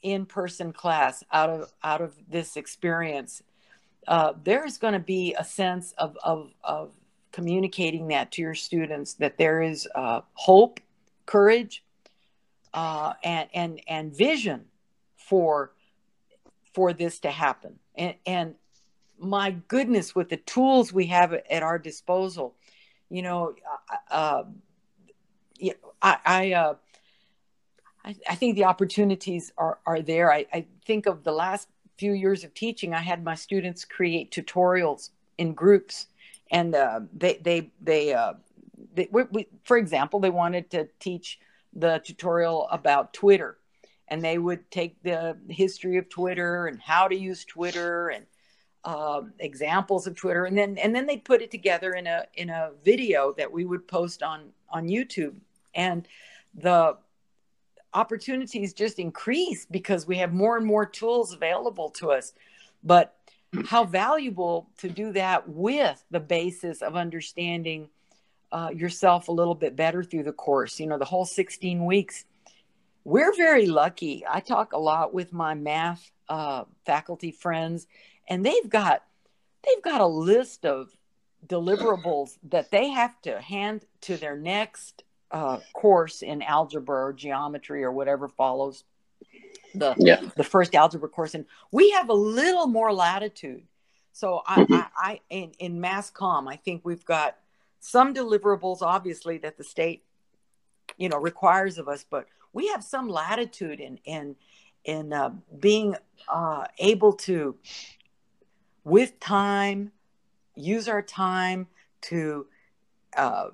[0.02, 3.44] in-person class out of out of this experience
[4.08, 6.92] uh, there's going to be a sense of, of of
[7.32, 10.80] communicating that to your students that there is uh, hope
[11.26, 11.84] courage
[12.74, 14.66] uh, and and and vision
[15.32, 15.72] for
[16.76, 18.56] for this to happen and and
[19.22, 22.56] my goodness, with the tools we have at our disposal,
[23.10, 23.54] you know,
[24.10, 24.44] uh,
[26.02, 26.74] I, I, uh,
[28.04, 30.34] I, I, think the opportunities are, are there.
[30.34, 31.68] I, I think of the last
[31.98, 36.08] few years of teaching, I had my students create tutorials in groups,
[36.50, 38.34] and uh, they, they, they, uh,
[38.96, 41.40] they we, we, for example, they wanted to teach
[41.74, 43.58] the tutorial about Twitter,
[44.12, 48.26] and they would take the history of Twitter and how to use Twitter and
[48.84, 52.50] uh, examples of Twitter, and then and then they'd put it together in a in
[52.50, 55.36] a video that we would post on on YouTube,
[55.74, 56.08] and
[56.54, 56.98] the
[57.94, 62.34] opportunities just increase because we have more and more tools available to us.
[62.84, 63.16] But
[63.66, 67.90] how valuable to do that with the basis of understanding
[68.52, 70.80] uh, yourself a little bit better through the course.
[70.80, 72.26] You know, the whole 16 weeks.
[73.04, 74.24] We're very lucky.
[74.30, 77.88] I talk a lot with my math uh, faculty friends
[78.30, 79.04] and they've got
[79.66, 80.90] they've got a list of
[81.46, 87.84] deliverables that they have to hand to their next uh, course in algebra or geometry
[87.84, 88.84] or whatever follows
[89.76, 90.22] the yeah.
[90.36, 93.64] the first algebra course and we have a little more latitude
[94.12, 94.74] so I, mm-hmm.
[94.74, 97.38] I, I in, in mass com i think we've got
[97.80, 100.04] some deliverables obviously that the state
[100.98, 104.36] you know requires of us but we have some latitude in in
[104.84, 105.96] in uh, being
[106.28, 107.56] uh, able to
[108.84, 109.92] with time,
[110.56, 111.68] use our time
[112.02, 112.48] to
[113.16, 113.48] uh,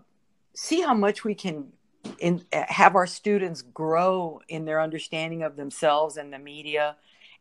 [0.55, 1.67] see how much we can
[2.19, 6.95] in, have our students grow in their understanding of themselves and the media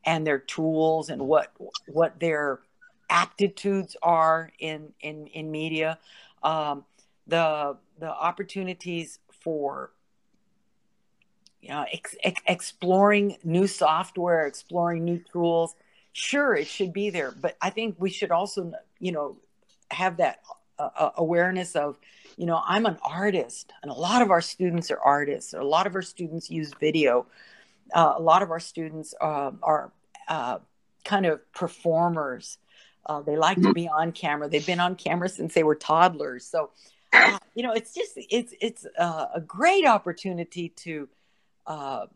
[0.05, 1.53] and their tools and what
[1.87, 2.61] what their
[3.09, 5.99] aptitudes are in in in media.
[6.43, 6.85] Um,
[7.27, 9.93] the the opportunities for
[11.67, 15.75] you know ex- ex- exploring new software exploring new tools.
[16.13, 19.37] Sure it should be there but i think we should also you know
[19.91, 20.41] have that
[20.79, 21.99] uh, uh, awareness of
[22.39, 25.87] you know i'm an artist and a lot of our students are artists a lot
[25.87, 27.27] of our students use video.
[27.95, 29.93] Uh, a lot of our students uh, are
[30.29, 30.59] uh,
[31.05, 32.59] kind of performers.
[33.05, 34.49] Uh, they like to be on camera.
[34.49, 36.45] They've been on camera since they were toddlers.
[36.45, 36.71] So
[37.55, 41.09] you know it's just it's it's a great opportunity to
[41.67, 42.07] Uh,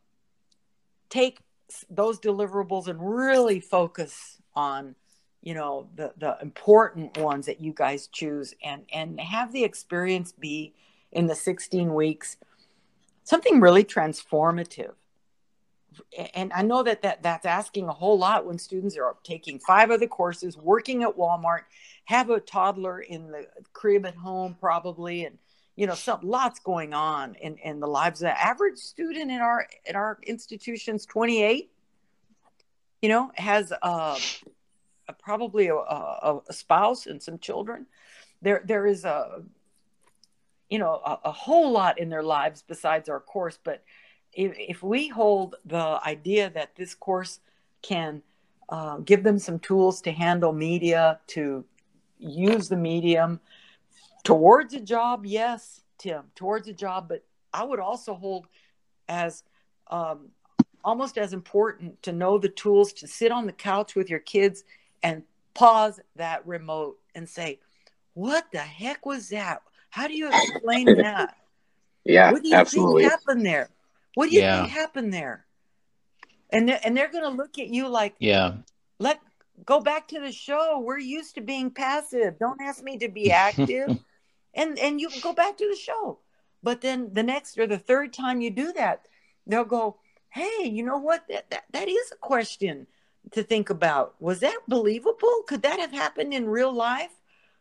[1.09, 1.41] take
[1.89, 4.95] those deliverables and really focus on
[5.43, 10.33] you know the the important ones that you guys choose and and have the experience
[10.33, 10.75] be
[11.13, 12.37] in the 16 weeks
[13.25, 14.93] something really transformative.
[16.35, 19.91] And i know that, that that's asking a whole lot when students are taking five
[19.91, 21.63] other courses working at walmart
[22.05, 25.39] have a toddler in the crib at home probably and
[25.77, 29.41] you know some lots going on in in the lives of the average student in
[29.41, 31.07] our in our institutions.
[31.07, 31.71] 28
[33.03, 34.19] you know has uh,
[35.19, 37.87] probably a, a, a, spouse and some children.
[38.43, 39.43] There there is a
[40.71, 43.83] you know a, a whole lot in their lives besides our course but
[44.33, 47.41] if, if we hold the idea that this course
[47.83, 48.23] can
[48.69, 51.65] uh, give them some tools to handle media to
[52.19, 53.41] use the medium
[54.25, 58.47] towards a job yes tim towards a job but i would also hold
[59.09, 59.43] as
[59.89, 60.29] um,
[60.85, 64.65] almost as important to know the tools to sit on the couch with your kids
[65.03, 65.23] and
[65.55, 67.59] pause that remote and say
[68.15, 69.63] what the heck was that?
[69.91, 71.37] How do you explain that?
[72.05, 73.03] Yeah what do you absolutely.
[73.03, 73.71] think happened there?
[74.15, 74.63] What do you yeah.
[74.63, 75.47] think happened there?
[76.51, 78.55] And they're, and they're going to look at you like yeah.
[78.99, 79.21] Let
[79.65, 80.81] go back to the show.
[80.81, 82.39] We're used to being passive.
[82.39, 83.99] Don't ask me to be active
[84.55, 86.19] and and you go back to the show
[86.63, 89.07] but then the next or the third time you do that
[89.47, 89.97] they'll go
[90.31, 92.87] hey you know what that, that, that is a question
[93.31, 97.13] to think about was that believable could that have happened in real life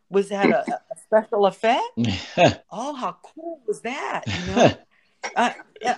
[0.08, 1.82] was that a, a special effect
[2.70, 4.72] oh how cool was that you know
[5.36, 5.50] uh,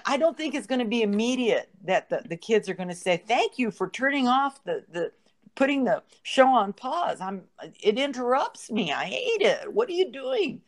[0.05, 2.95] I don't think it's going to be immediate that the, the kids are going to
[2.95, 5.13] say, thank you for turning off the, the,
[5.55, 7.21] putting the show on pause.
[7.21, 7.43] I'm,
[7.81, 8.93] it interrupts me.
[8.93, 9.73] I hate it.
[9.73, 10.63] What are you doing?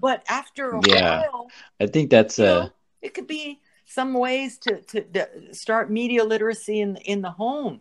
[0.00, 2.70] But after a yeah, while, I think that's a, know,
[3.02, 7.80] it could be some ways to, to, to start media literacy in, in the home.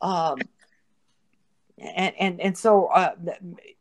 [0.00, 0.38] Um,
[1.78, 3.14] and, and, and so uh,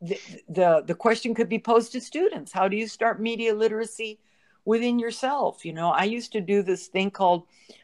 [0.02, 0.20] the,
[0.50, 2.52] the, the question could be posed to students.
[2.52, 4.20] How do you start media literacy
[4.66, 5.64] within yourself.
[5.64, 7.44] You know, I used to do this thing called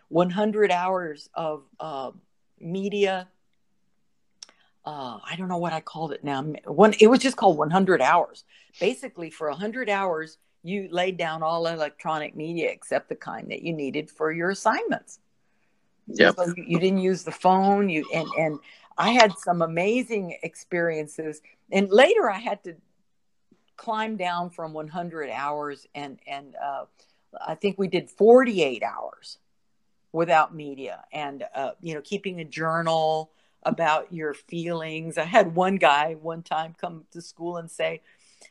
[0.09, 2.11] 100 hours of uh,
[2.59, 3.29] media.
[4.83, 6.41] Uh, I don't know what I called it now.
[6.65, 8.43] One, it was just called 100 hours.
[8.79, 13.73] Basically, for 100 hours, you laid down all electronic media except the kind that you
[13.73, 15.19] needed for your assignments.
[16.07, 16.31] Yeah.
[16.35, 17.89] So you, you didn't use the phone.
[17.89, 18.59] You and and
[18.97, 21.41] I had some amazing experiences.
[21.71, 22.75] And later, I had to
[23.77, 26.85] climb down from 100 hours and and uh,
[27.45, 29.39] I think we did 48 hours
[30.11, 33.31] without media and uh, you know keeping a journal
[33.63, 35.17] about your feelings.
[35.17, 38.01] I had one guy one time come to school and say,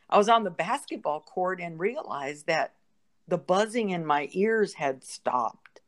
[0.09, 2.75] I was on the basketball court and realized that
[3.29, 5.81] the buzzing in my ears had stopped.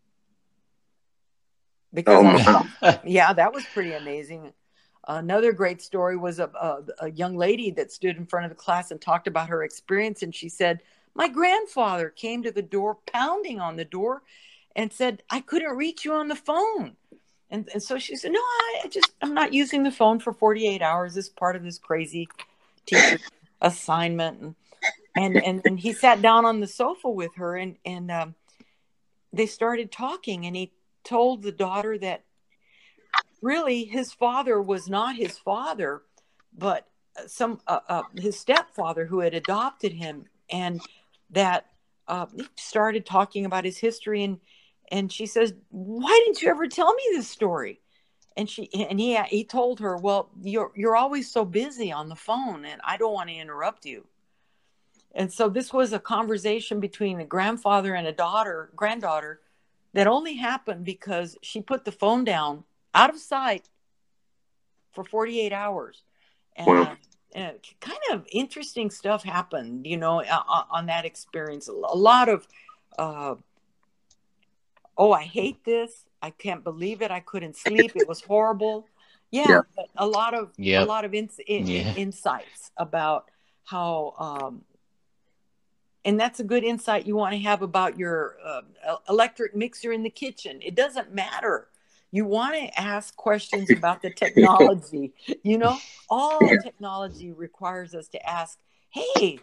[1.93, 2.43] Because
[2.83, 4.53] oh, yeah, that was pretty amazing.
[5.07, 8.57] Another great story was a, a, a, young lady that stood in front of the
[8.57, 10.23] class and talked about her experience.
[10.23, 10.81] And she said,
[11.15, 14.23] My grandfather came to the door, pounding on the door,
[14.77, 16.97] and said, I couldn't reach you on the phone.
[17.53, 20.81] And, and so she said, No, I just, I'm not using the phone for 48
[20.81, 22.27] hours as part of this crazy
[22.87, 23.19] teacher
[23.61, 24.41] assignment.
[24.41, 24.55] And,
[25.15, 28.35] and, and, and he sat down on the sofa with her and, and um,
[29.35, 30.47] they started talking.
[30.47, 30.73] And he
[31.05, 32.25] told the daughter that
[33.43, 36.01] really his father was not his father,
[36.57, 36.89] but
[37.27, 40.81] some uh, uh, his stepfather who had adopted him, and
[41.29, 41.67] that
[42.09, 44.41] uh, he started talking about his history, and
[44.91, 47.81] and she says, "Why didn't you ever tell me this story?"
[48.37, 52.17] And she and he he told her, "Well, you're you're always so busy on the
[52.17, 54.07] phone, and I don't want to interrupt you."
[55.15, 59.41] And so this was a conversation between a grandfather and a daughter, granddaughter,
[59.93, 62.65] that only happened because she put the phone down
[62.95, 63.69] out of sight
[64.93, 66.03] for 48 hours.
[66.57, 66.97] And, wow.
[67.35, 71.69] and kind of interesting stuff happened, you know, on, on that experience.
[71.69, 72.47] A lot of,
[72.99, 73.35] uh,
[74.97, 76.05] oh, I hate this.
[76.21, 77.11] I can't believe it.
[77.11, 77.93] I couldn't sleep.
[77.95, 78.87] It was horrible.
[79.31, 79.61] Yeah, yeah.
[79.75, 80.87] but a lot of yep.
[80.87, 81.95] a lot of in, in, yeah.
[81.95, 83.31] insights about
[83.65, 84.63] how um,
[86.05, 88.61] and that's a good insight you want to have about your uh,
[89.09, 90.59] electric mixer in the kitchen.
[90.61, 91.69] It doesn't matter
[92.13, 95.13] you want to ask questions about the technology.
[95.43, 95.77] you know,
[96.09, 98.59] all technology requires us to ask,
[98.91, 99.41] hey,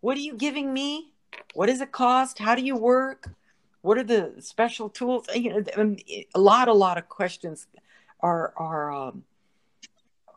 [0.00, 1.12] what are you giving me?
[1.54, 2.38] What does it cost?
[2.38, 3.28] How do you work?
[3.82, 5.26] What are the special tools?
[5.34, 5.96] You know, um,
[6.34, 7.66] a lot, a lot of questions
[8.20, 9.24] are are um,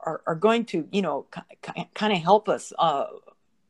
[0.06, 1.26] are, are going to, you know,
[1.94, 3.06] kind of help us uh,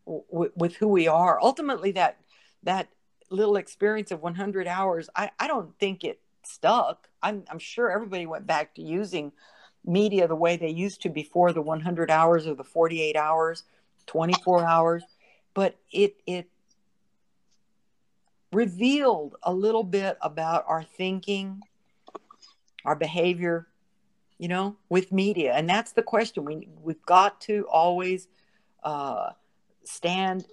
[0.06, 1.40] w- with who we are.
[1.42, 2.20] Ultimately, that
[2.64, 2.90] that
[3.30, 7.08] little experience of 100 hours, I, I don't think it stuck.
[7.24, 9.32] I'm, I'm sure everybody went back to using
[9.84, 13.64] media the way they used to before the 100 hours or the 48 hours,
[14.08, 15.04] 24 hours,
[15.54, 16.50] but it it
[18.56, 21.62] revealed a little bit about our thinking,
[22.86, 23.68] our behavior,
[24.38, 26.46] you know, with media, and that's the question.
[26.46, 28.28] We we've got to always
[28.84, 29.32] uh,
[29.84, 30.46] stand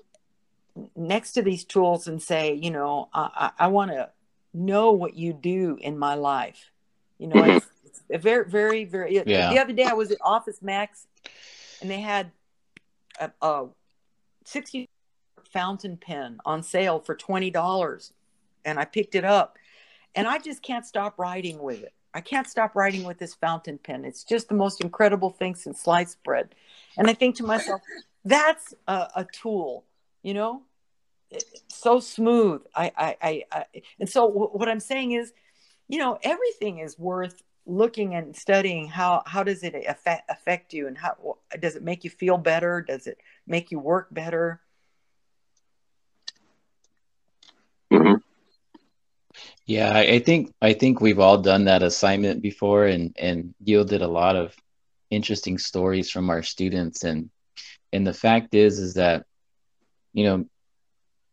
[0.96, 4.10] next to these tools and say, you know, I, I, I want to
[4.54, 6.70] know what you do in my life.
[7.18, 7.66] You know, it's,
[8.08, 9.22] it's very, very, very.
[9.26, 9.50] Yeah.
[9.50, 11.06] The other day I was at Office Max,
[11.80, 12.32] and they had
[13.20, 13.66] a, a
[14.44, 14.88] sixty
[15.52, 18.12] fountain pen on sale for twenty dollars,
[18.64, 19.58] and I picked it up,
[20.14, 21.92] and I just can't stop writing with it.
[22.14, 24.04] I can't stop writing with this fountain pen.
[24.04, 26.54] It's just the most incredible thing since sliced bread.
[26.98, 27.80] And I think to myself,
[28.24, 29.84] that's a, a tool,
[30.22, 30.62] you know,
[31.68, 32.62] so smooth.
[32.74, 33.64] I, I, I, I
[33.98, 35.32] and so w- what I'm saying is,
[35.88, 38.88] you know, everything is worth looking and studying.
[38.88, 42.82] How how does it affect affect you, and how does it make you feel better?
[42.82, 44.60] Does it make you work better?
[47.92, 48.14] Mm-hmm.
[49.66, 54.08] Yeah, I think I think we've all done that assignment before, and and yielded a
[54.08, 54.54] lot of
[55.10, 57.04] interesting stories from our students.
[57.04, 57.30] And
[57.92, 59.24] and the fact is, is that
[60.12, 60.46] you know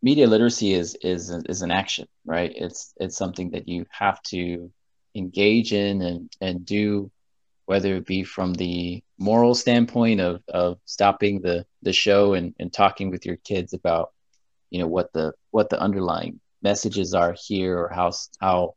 [0.02, 2.52] media literacy is is is an action, right?
[2.54, 4.70] It's it's something that you have to
[5.14, 7.10] engage in and and do,
[7.66, 12.72] whether it be from the moral standpoint of of stopping the the show and and
[12.72, 14.10] talking with your kids about,
[14.70, 18.74] you know, what the what the underlying messages are here or how how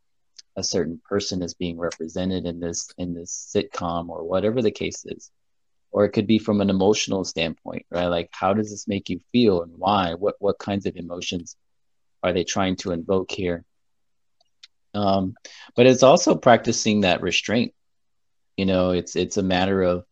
[0.56, 5.04] a certain person is being represented in this in this sitcom or whatever the case
[5.06, 5.32] is.
[5.92, 8.08] Or it could be from an emotional standpoint right?
[8.08, 10.14] Like how does this make you feel and why?
[10.14, 11.56] What what kinds of emotions
[12.22, 13.66] are they trying to invoke here?
[14.94, 15.36] Um,
[15.76, 17.74] but it's also practicing that restraint.
[18.58, 20.06] You know it's it's a matter of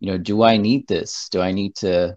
[0.00, 1.28] you know do i need this?
[1.30, 2.16] Do i need to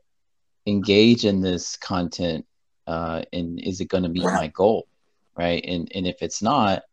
[0.66, 2.46] engage in this content
[2.88, 4.88] uh, and is it going to meet my goal
[5.36, 5.64] right?
[5.68, 6.84] And and if it's not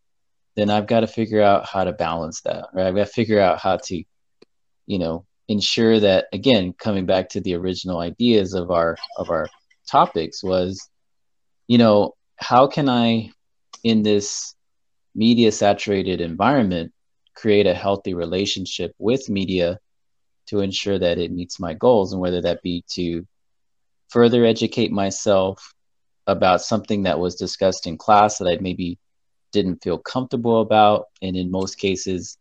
[0.57, 2.87] then i've got to figure out how to balance that right?
[2.87, 4.03] I've got to figure out how to
[4.87, 9.49] you know ensure that again coming back to the original ideas of our of our
[9.89, 10.89] topics was
[11.67, 13.31] you know how can i
[13.83, 14.55] in this
[15.15, 16.93] media saturated environment
[17.35, 19.79] create a healthy relationship with media
[20.47, 23.27] to ensure that it meets my goals and whether that be to
[24.09, 25.75] further educate myself
[26.31, 28.99] about something that was discussed in class that I maybe
[29.53, 32.39] didn't feel comfortable about and in most cases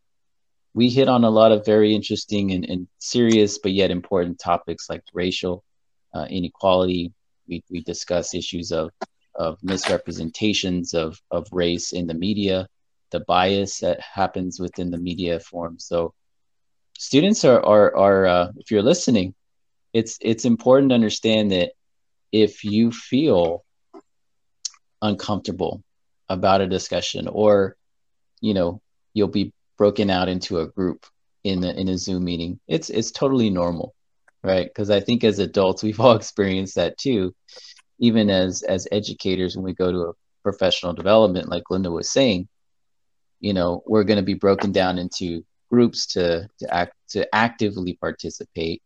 [0.74, 4.90] we hit on a lot of very interesting and, and serious but yet important topics
[4.90, 5.64] like racial
[6.14, 7.12] uh, inequality.
[7.48, 8.92] We, we discuss issues of,
[9.36, 12.68] of misrepresentations of, of race in the media,
[13.12, 15.80] the bias that happens within the media form.
[15.80, 16.14] So
[16.98, 19.34] students are, are, are uh, if you're listening,
[19.94, 21.72] it's, it's important to understand that
[22.32, 23.64] if you feel
[25.02, 25.84] uncomfortable
[26.30, 27.76] about a discussion or,
[28.42, 28.82] you know,
[29.14, 31.06] you'll be broken out into a group
[31.44, 32.60] in a, in a Zoom meeting.
[32.68, 33.96] It's it's totally normal,
[34.44, 34.68] right?
[34.68, 37.34] Because I think as adults we've all experienced that too.
[38.00, 42.48] Even as as educators, when we go to a professional development, like Linda was saying,
[43.40, 47.94] you know, we're going to be broken down into groups to to act to actively
[47.94, 48.82] participate.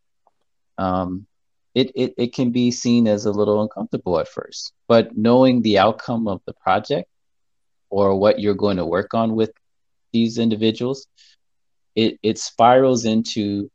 [0.78, 1.28] Um,
[1.76, 5.80] it, it it can be seen as a little uncomfortable at first, but knowing the
[5.80, 7.10] outcome of the project
[7.90, 9.52] or what you're going to work on with
[10.12, 11.08] these individuals,
[11.96, 13.72] it it spirals into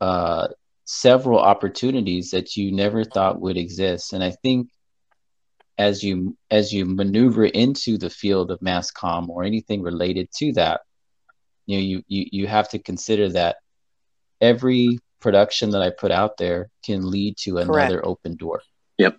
[0.00, 0.48] uh,
[0.84, 4.12] several opportunities that you never thought would exist.
[4.12, 4.68] And I think
[5.78, 10.52] as you as you maneuver into the field of mass comm or anything related to
[10.52, 10.82] that,
[11.66, 13.56] you know, you you, you have to consider that
[14.40, 18.06] every production that I put out there can lead to another Correct.
[18.06, 18.60] open door.
[18.98, 19.18] Yep.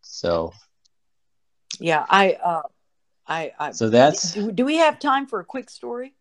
[0.00, 0.52] So
[1.78, 2.62] yeah, I uh
[3.26, 6.14] I, I so that's do, do, we have time for a quick story?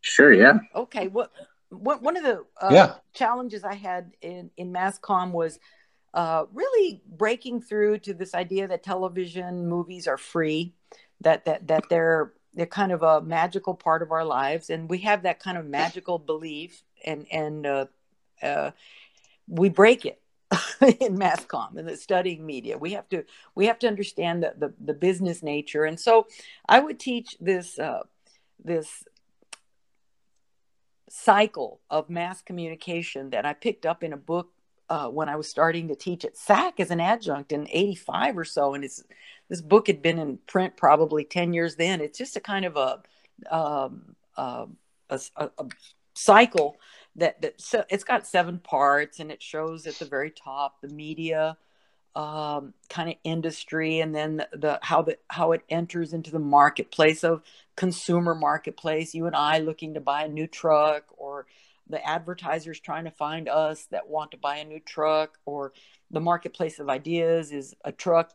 [0.00, 0.58] Sure, yeah.
[0.74, 1.30] Okay, what
[1.70, 2.94] what one of the uh, yeah.
[3.14, 5.60] challenges I had in in mass comm was
[6.14, 10.74] uh, really breaking through to this idea that television movies are free,
[11.20, 14.98] that that that they're they're kind of a magical part of our lives, and we
[14.98, 17.86] have that kind of magical belief, and and uh,
[18.42, 18.70] uh,
[19.48, 20.20] we break it
[21.00, 22.78] in mass comm and the studying media.
[22.78, 23.24] We have to
[23.54, 25.84] we have to understand the, the, the business nature.
[25.84, 26.26] And so
[26.68, 28.02] i would teach this uh,
[28.62, 29.04] this
[31.10, 34.50] cycle of mass communication that i picked up in a book
[34.90, 38.44] uh, when i was starting to teach at sac as an adjunct in 85 or
[38.44, 38.74] so.
[38.74, 39.02] And it's
[39.48, 42.00] this book had been in print probably 10 years then.
[42.00, 43.02] It's just a kind of a
[43.50, 44.66] um, uh,
[45.10, 45.50] a, a
[46.18, 46.76] cycle
[47.16, 50.88] that that so it's got seven parts and it shows at the very top the
[50.88, 51.56] media
[52.16, 56.38] um, kind of industry and then the, the, how the how it enters into the
[56.38, 57.42] marketplace of
[57.76, 59.14] consumer marketplace.
[59.14, 61.46] You and i looking to buy a new truck or
[61.88, 65.72] the advertisers trying to find us that want to buy a new truck or
[66.10, 68.32] the marketplace of ideas is a truck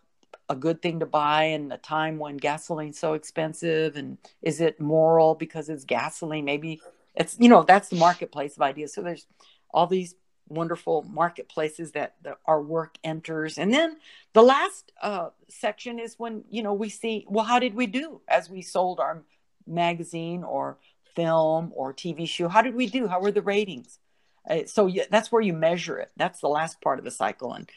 [0.49, 4.79] a good thing to buy in a time when gasoline's so expensive and is it
[4.79, 6.45] moral because it's gasoline?
[6.45, 6.81] Maybe
[7.15, 8.93] it's you know that's the marketplace of ideas.
[8.93, 9.25] So there's
[9.69, 10.15] all these
[10.47, 13.57] wonderful marketplaces that, that our work enters.
[13.57, 13.97] And then
[14.33, 18.21] the last uh, section is when you know we see well how did we do
[18.27, 19.23] as we sold our
[19.65, 20.77] magazine or
[21.15, 22.47] film or tv show?
[22.47, 23.07] How did we do?
[23.07, 23.99] How were the ratings?
[24.49, 26.11] Uh, so yeah, that's where you measure it.
[26.17, 27.53] That's the last part of the cycle.
[27.53, 27.69] And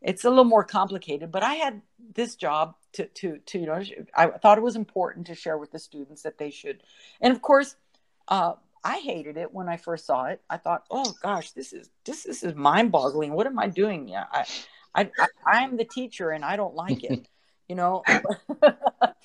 [0.00, 1.80] it's a little more complicated but i had
[2.14, 3.82] this job to to to you know
[4.14, 6.82] i thought it was important to share with the students that they should.
[7.22, 7.74] And of course
[8.28, 8.54] uh,
[8.84, 10.42] I hated it when I first saw it.
[10.50, 13.32] I thought, oh gosh, this is this this is mind boggling.
[13.32, 14.06] What am I doing?
[14.08, 14.44] Yeah, I,
[14.94, 15.10] I,
[15.46, 17.26] I am the teacher and I don't like it,
[17.68, 18.02] you know.
[18.60, 19.16] but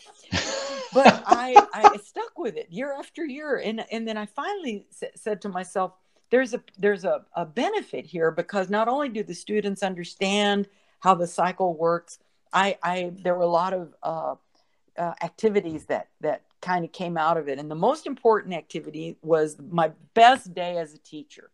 [0.96, 5.50] I I stuck with it year after year, and and then I finally said to
[5.50, 5.92] myself,
[6.30, 10.68] there's a there's a, a benefit here because not only do the students understand
[11.00, 12.20] how the cycle works,
[12.54, 14.36] I, I there were a lot of uh,
[14.98, 19.18] uh, activities that that kind of came out of it, and the most important activity
[19.22, 21.52] was my best day as a teacher.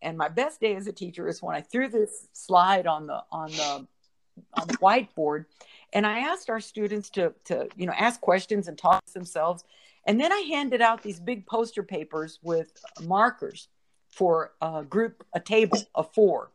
[0.00, 3.22] And my best day as a teacher is when I threw this slide on the
[3.30, 3.86] on the
[4.54, 5.44] on the whiteboard,
[5.92, 9.64] and I asked our students to to you know ask questions and talk to themselves,
[10.06, 12.72] and then I handed out these big poster papers with
[13.02, 13.68] markers
[14.08, 16.50] for a group a table of four,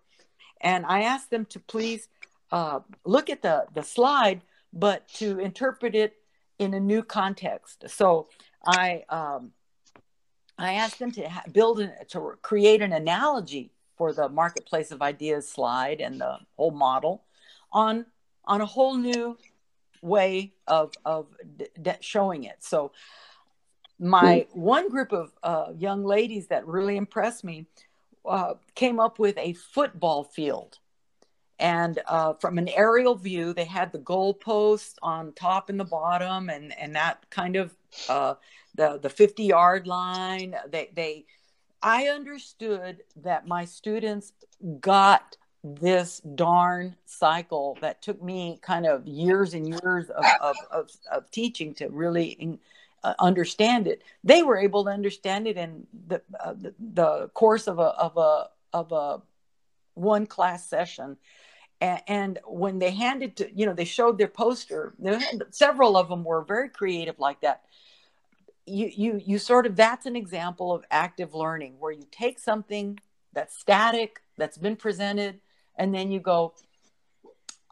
[0.60, 2.10] and I asked them to please
[2.52, 4.42] uh, look at the the slide,
[4.74, 6.16] but to interpret it
[6.60, 7.86] in a new context.
[7.88, 8.28] So
[8.66, 9.52] I um,
[10.58, 15.02] I asked them to ha- build an, to create an analogy for the marketplace of
[15.02, 17.24] ideas slide and the whole model
[17.72, 18.06] on
[18.46, 19.38] on a whole new
[20.02, 21.28] way of of
[21.58, 22.64] d- d- showing it.
[22.64, 22.92] So
[24.00, 27.66] my one group of uh, young ladies that really impressed me
[28.26, 30.80] uh, came up with a football field
[31.60, 36.50] and uh, from an aerial view they had the goalposts on top and the bottom
[36.50, 37.76] and and that kind of
[38.10, 38.36] uh,
[38.76, 40.56] the the 50 yard line.
[40.70, 41.26] They they
[41.82, 44.34] i understood that my students
[44.80, 50.90] got this darn cycle that took me kind of years and years of, of, of,
[51.12, 52.60] of teaching to really in,
[53.04, 54.02] uh, understand it.
[54.24, 58.18] They were able to understand it in the, uh, the, the course of a of
[58.18, 59.22] a of a
[59.94, 61.18] one class session
[61.82, 64.94] and, when they handed to you know they showed their poster
[65.52, 67.64] several of them were very creative like that.
[68.66, 73.00] You you you sort of that's an example of active learning where you take something
[73.34, 75.40] that's static that's been presented
[75.76, 76.56] and then you go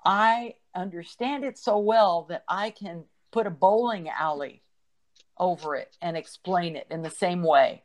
[0.06, 4.62] i understand it so well that i can put a bowling alley
[5.38, 7.84] over it and explain it in the same way.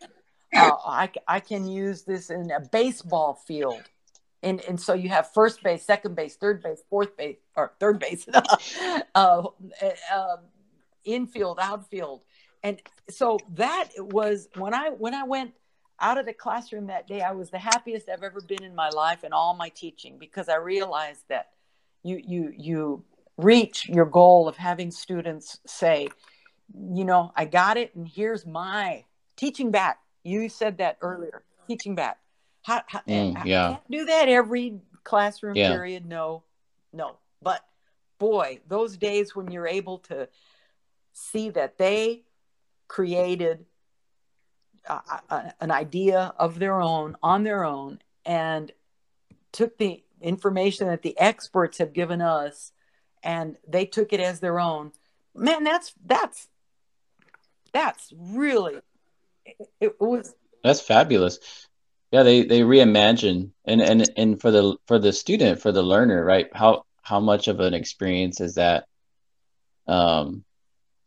[0.55, 3.83] Uh, I, I can use this in a baseball field
[4.43, 7.99] and and so you have first base, second base, third base, fourth base, or third
[7.99, 8.27] base,
[9.15, 9.43] uh,
[10.13, 10.37] uh,
[11.05, 12.23] infield, outfield,
[12.63, 15.53] and so that was when I when I went
[16.01, 17.21] out of the classroom that day.
[17.21, 20.49] I was the happiest I've ever been in my life in all my teaching because
[20.49, 21.51] I realized that
[22.03, 23.05] you you you
[23.37, 26.09] reach your goal of having students say,
[26.75, 29.05] you know, I got it, and here's my
[29.37, 29.99] teaching back.
[30.23, 32.19] You said that earlier, teaching back
[32.63, 33.77] how, how, mm, yeah.
[33.91, 35.71] Do that every classroom yeah.
[35.71, 36.07] period.
[36.07, 36.45] No,
[36.93, 37.17] no.
[37.43, 37.65] But
[38.19, 40.29] boy, those days when you're able to
[41.13, 42.23] see that they
[42.89, 43.65] created
[44.89, 45.01] a,
[45.31, 48.73] a, an idea of their own on their own and
[49.53, 52.73] took the information that the experts have given us
[53.23, 54.93] and they took it as their own
[55.35, 56.49] man that's that's
[57.73, 58.75] that's really
[59.45, 61.39] it, it was that's fabulous
[62.11, 66.25] yeah they they reimagine and and and for the for the student for the learner
[66.25, 68.87] right how how much of an experience is that
[69.87, 70.45] um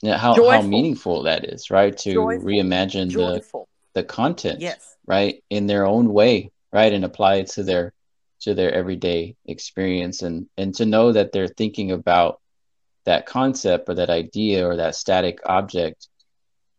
[0.05, 0.51] how Joyful.
[0.51, 2.47] how meaningful that is right to Joyful.
[2.47, 3.67] reimagine Joyful.
[3.93, 7.93] the the content yes right in their own way right and apply it to their
[8.41, 12.41] to their everyday experience and and to know that they're thinking about
[13.05, 16.07] that concept or that idea or that static object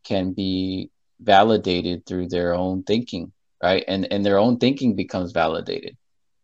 [0.05, 0.91] can be
[1.21, 3.33] validated through their own thinking
[3.65, 5.97] right and and their own thinking becomes validated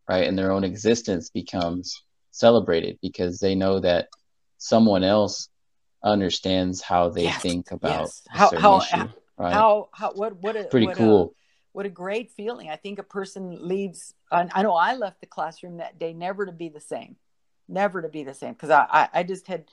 [0.09, 4.09] right and their own existence becomes celebrated because they know that
[4.57, 5.49] someone else
[6.03, 8.23] understands how they yes, think about yes.
[8.31, 9.53] how how, issue, right?
[9.53, 11.29] how how what what a, pretty what cool a,
[11.73, 15.77] what a great feeling i think a person leaves i know i left the classroom
[15.77, 17.17] that day never to be the same
[17.69, 19.65] never to be the same because I, I, I just had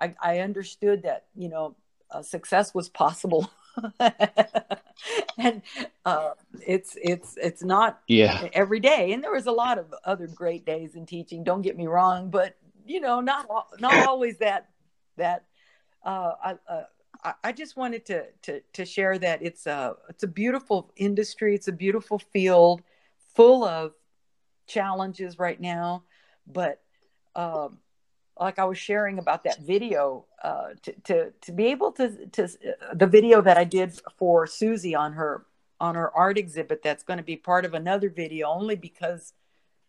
[0.00, 1.76] I, I understood that you know
[2.10, 3.50] uh, success was possible
[5.38, 5.62] and
[6.04, 6.30] uh,
[6.66, 9.12] it's it's it's not yeah every day.
[9.12, 11.44] And there was a lot of other great days in teaching.
[11.44, 12.56] Don't get me wrong, but
[12.86, 13.48] you know, not
[13.80, 14.70] not always that
[15.16, 15.44] that.
[16.04, 20.28] Uh, I, uh, I just wanted to, to to share that it's a it's a
[20.28, 21.54] beautiful industry.
[21.54, 22.82] It's a beautiful field,
[23.34, 23.92] full of
[24.66, 26.04] challenges right now,
[26.46, 26.80] but
[27.34, 27.78] um,
[28.40, 32.48] like I was sharing about that video, uh, to, to, to be able to, to,
[32.94, 35.46] the video that I did for Susie on her,
[35.80, 39.32] on her art exhibit, that's going to be part of another video only because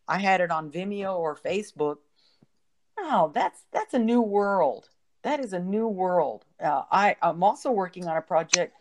[0.07, 1.97] I had it on Vimeo or Facebook.
[2.97, 4.89] Oh, that's, that's a new world.
[5.23, 6.45] That is a new world.
[6.63, 8.75] Uh, I, I'm also working on a project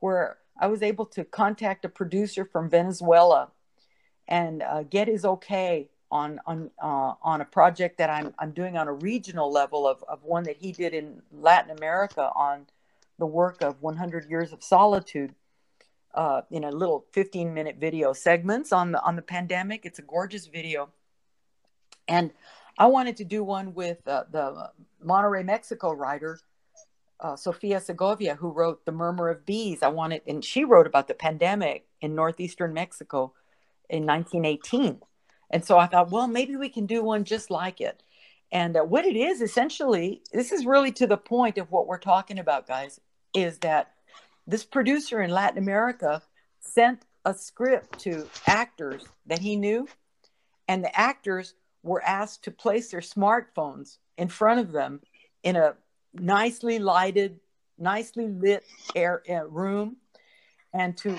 [0.00, 3.50] where I was able to contact a producer from Venezuela
[4.26, 8.76] and uh, get his okay on on uh, on a project that I'm I'm doing
[8.76, 12.66] on a regional level of of one that he did in Latin America on
[13.18, 15.34] the work of 100 Years of Solitude.
[16.14, 19.84] Uh, in a little 15 minute video segments on the on the pandemic.
[19.84, 20.88] It's a gorgeous video,
[22.08, 22.32] And
[22.78, 24.70] I wanted to do one with uh, the
[25.04, 26.40] Monterrey Mexico writer,
[27.20, 29.82] uh, Sofia Segovia, who wrote The Murmur of Bees.
[29.82, 33.34] I wanted, and she wrote about the pandemic in northeastern Mexico
[33.90, 35.02] in 1918.
[35.50, 38.02] And so I thought, well, maybe we can do one just like it.
[38.50, 41.98] And uh, what it is essentially, this is really to the point of what we're
[41.98, 43.00] talking about, guys,
[43.34, 43.92] is that
[44.46, 46.22] this producer in Latin America
[46.60, 49.86] sent a script to actors that he knew,
[50.66, 55.00] and the actors were asked to place their smartphones in front of them
[55.42, 55.74] in a
[56.14, 57.38] nicely lighted,
[57.78, 58.64] nicely lit
[58.94, 59.96] air, uh, room
[60.72, 61.18] and to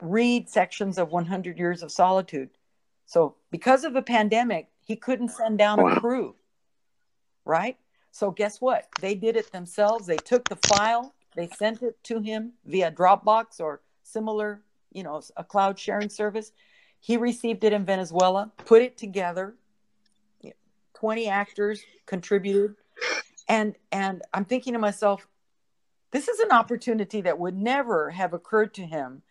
[0.00, 2.50] read sections of 100 Years of Solitude.
[3.06, 6.34] So, because of the pandemic, he couldn't send down a crew,
[7.44, 7.78] right?
[8.10, 8.88] So, guess what?
[9.00, 10.06] They did it themselves.
[10.06, 14.62] They took the file, they sent it to him via Dropbox or similar,
[14.92, 16.50] you know, a cloud sharing service.
[16.98, 19.54] He received it in Venezuela, put it together.
[20.94, 22.74] 20 actors contributed.
[23.48, 25.28] And and I'm thinking to myself,
[26.10, 29.22] this is an opportunity that would never have occurred to him.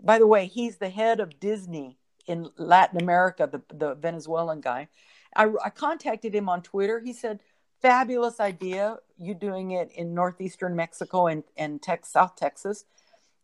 [0.00, 4.88] By the way, he's the head of Disney in Latin America, the, the Venezuelan guy.
[5.36, 7.00] I, I contacted him on Twitter.
[7.00, 7.40] He said,
[7.82, 8.98] fabulous idea.
[9.18, 12.84] You doing it in northeastern Mexico and, and Tex, South Texas.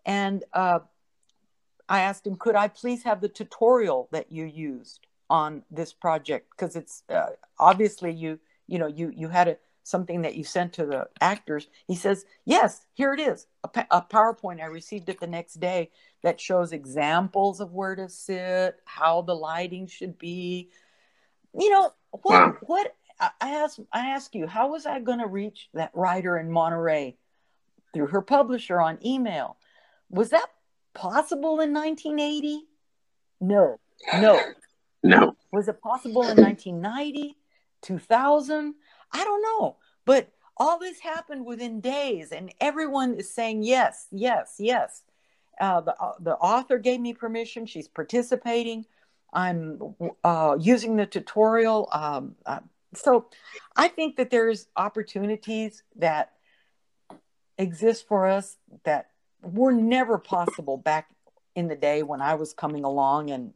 [0.07, 0.81] And uh,
[1.89, 6.51] I asked him, could I please have the tutorial that you used on this project?
[6.52, 10.73] Because it's uh, obviously you, you know, you, you had a, something that you sent
[10.74, 11.69] to the actors.
[11.86, 13.47] He says, yes, here it is.
[13.65, 14.61] A, a PowerPoint.
[14.62, 15.90] I received it the next day
[16.23, 20.71] that shows examples of where to sit, how the lighting should be.
[21.59, 22.57] You know, what, wow.
[22.61, 26.49] what, I ask, I ask you, how was I going to reach that writer in
[26.49, 27.17] Monterrey
[27.93, 29.57] through her publisher on email?
[30.09, 30.47] Was that
[30.95, 32.65] possible in 1980?
[33.41, 33.79] No,
[34.19, 34.41] no,
[35.03, 35.37] no.
[35.53, 37.37] Was it possible in 1990,
[37.83, 38.75] 2000?
[39.13, 39.77] I don't know.
[40.05, 45.03] But all this happened within days, and everyone is saying yes, yes, yes.
[45.61, 47.66] Uh, the, uh, the author gave me permission.
[47.66, 48.87] She's participating.
[49.32, 51.89] I'm uh, using the tutorial.
[51.93, 52.61] Um, uh,
[52.95, 53.27] so
[53.77, 56.32] I think that there's opportunities that
[57.59, 59.11] exist for us that
[59.43, 61.11] were never possible back
[61.55, 63.53] in the day when I was coming along and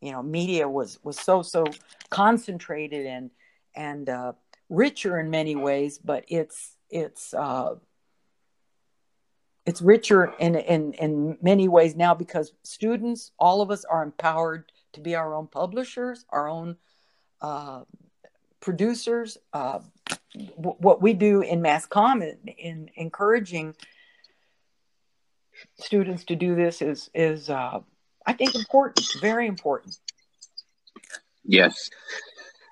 [0.00, 1.64] you know media was was so so
[2.10, 3.30] concentrated and
[3.74, 4.32] and uh,
[4.68, 7.76] richer in many ways, but it's it's uh,
[9.68, 14.72] it's richer in, in in many ways now because students, all of us, are empowered
[14.94, 16.78] to be our own publishers, our own
[17.42, 17.82] uh,
[18.60, 19.36] producers.
[19.52, 19.80] Uh,
[20.56, 23.74] w- what we do in mass comm in, in encouraging
[25.78, 27.80] students to do this is is uh,
[28.24, 29.98] I think important, very important.
[31.44, 31.90] Yes.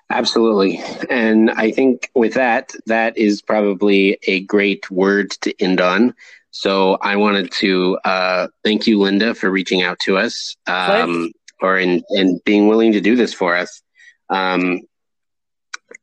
[0.09, 0.81] Absolutely.
[1.09, 6.15] And I think with that, that is probably a great word to end on.
[6.57, 11.31] So I wanted to uh, thank you, Linda, for reaching out to us um,
[11.61, 13.83] or in, and being willing to do this for us.
[14.31, 14.81] Um,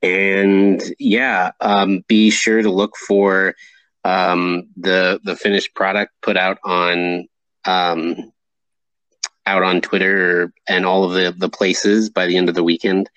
[0.01, 3.57] and yeah, um, be sure to look for
[4.05, 7.27] um, the the finished product put out on
[7.65, 8.31] um,
[9.47, 13.11] out on Twitter and all of the the places by the end of the weekend.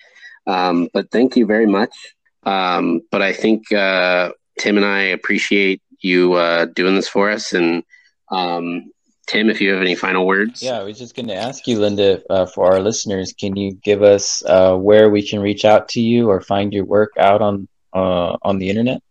[0.48, 1.94] Um, but thank you very much.
[2.42, 7.52] Um, but I think uh, Tim and I appreciate you uh, doing this for us.
[7.52, 7.82] And
[8.30, 8.90] um,
[9.26, 10.62] Tim, if you have any final words.
[10.62, 13.72] Yeah, I was just going to ask you, Linda, uh, for our listeners, can you
[13.72, 17.42] give us uh, where we can reach out to you or find your work out
[17.42, 19.02] on uh, on the internet?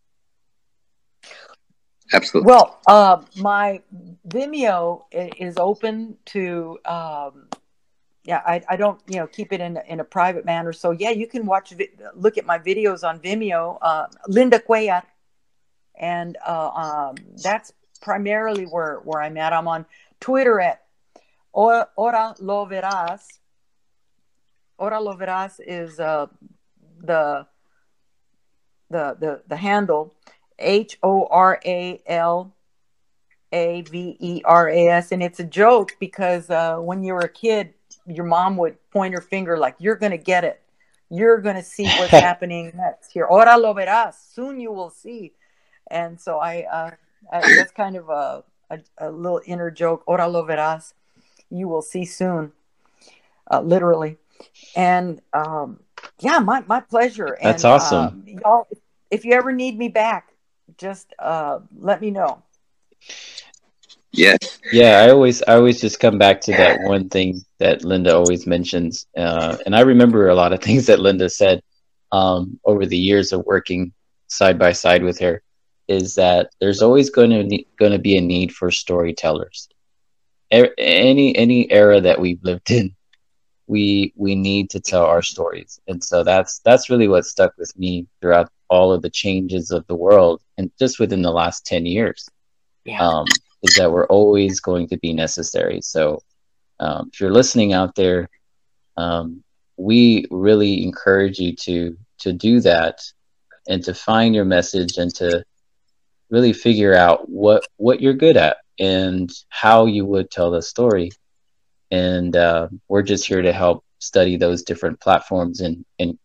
[2.13, 2.47] Absolutely.
[2.47, 3.81] Well, uh, my
[4.27, 7.49] Vimeo is open to um,
[8.27, 11.09] yeah I, I don't you know keep it in in a private manner so yeah
[11.09, 11.73] you can watch
[12.13, 15.01] look at my videos on vimeo uh, linda cuellar
[15.99, 19.53] and uh, um, that's primarily where where i'm at.
[19.53, 19.85] I'm on
[20.19, 20.83] twitter at
[21.53, 23.39] ora lo verás.
[24.77, 26.27] Ora lo verás is uh,
[27.03, 27.47] the
[28.89, 30.13] the the the handle.
[30.59, 32.53] H o r a l
[33.51, 35.11] a v e r a s.
[35.11, 37.73] And it's a joke because uh, when you were a kid
[38.07, 40.61] your mom would point her finger like you're going to get it.
[41.09, 43.25] You're going to see what's happening next here.
[43.25, 44.15] Ora lo verás.
[44.33, 45.33] Soon you will see
[45.89, 46.63] and so i
[47.31, 50.03] uh, that's kind of a, a, a, little inner joke.
[50.07, 50.93] Ahora lo verás.
[51.49, 52.53] You will see soon.
[53.49, 54.17] Uh, literally.
[54.75, 55.79] And um,
[56.19, 57.37] yeah my, my pleasure.
[57.41, 58.67] That's awesome uh, y'all
[59.09, 60.33] if you ever need me back
[60.77, 62.43] just uh, let me know.
[64.11, 64.59] Yes.
[64.71, 68.47] Yeah, I always I always just come back to that one thing that Linda always
[68.47, 71.61] mentions, uh, and I remember a lot of things that Linda said.
[72.11, 73.91] um, over the years of working
[74.27, 75.41] side by side with her
[75.87, 79.69] is that there's always going to going to be a need for storytellers.
[80.51, 82.95] any any era that we've lived in,
[83.67, 87.77] we we need to tell our stories, and so that's that's really what stuck with
[87.77, 91.85] me throughout all of the changes of the world, and just within the last ten
[91.85, 92.29] years,
[92.85, 93.01] yeah.
[93.01, 93.25] um,
[93.63, 95.81] is that we're always going to be necessary.
[95.81, 96.21] So,
[96.79, 98.29] um, if you're listening out there,
[98.97, 99.43] um,
[99.77, 102.99] we really encourage you to to do that
[103.67, 105.43] and to find your message and to
[106.29, 111.11] really figure out what what you're good at and how you would tell the story.
[111.89, 116.17] And uh, we're just here to help study those different platforms and and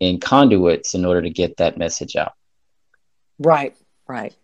[0.00, 2.32] and conduits in order to get that message out.
[3.38, 3.76] Right
[4.08, 4.34] right.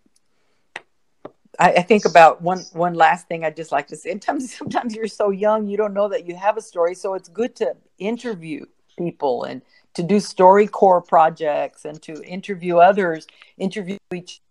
[1.59, 4.09] I, I, think about one one last thing I'd just like to say.
[4.19, 7.29] Sometimes sometimes you're so young you don't know that you have a story, so it's
[7.29, 8.65] good to interview
[8.97, 9.61] people and
[9.93, 13.27] to do StoryCorps projects and to interview others,
[13.57, 14.41] interview each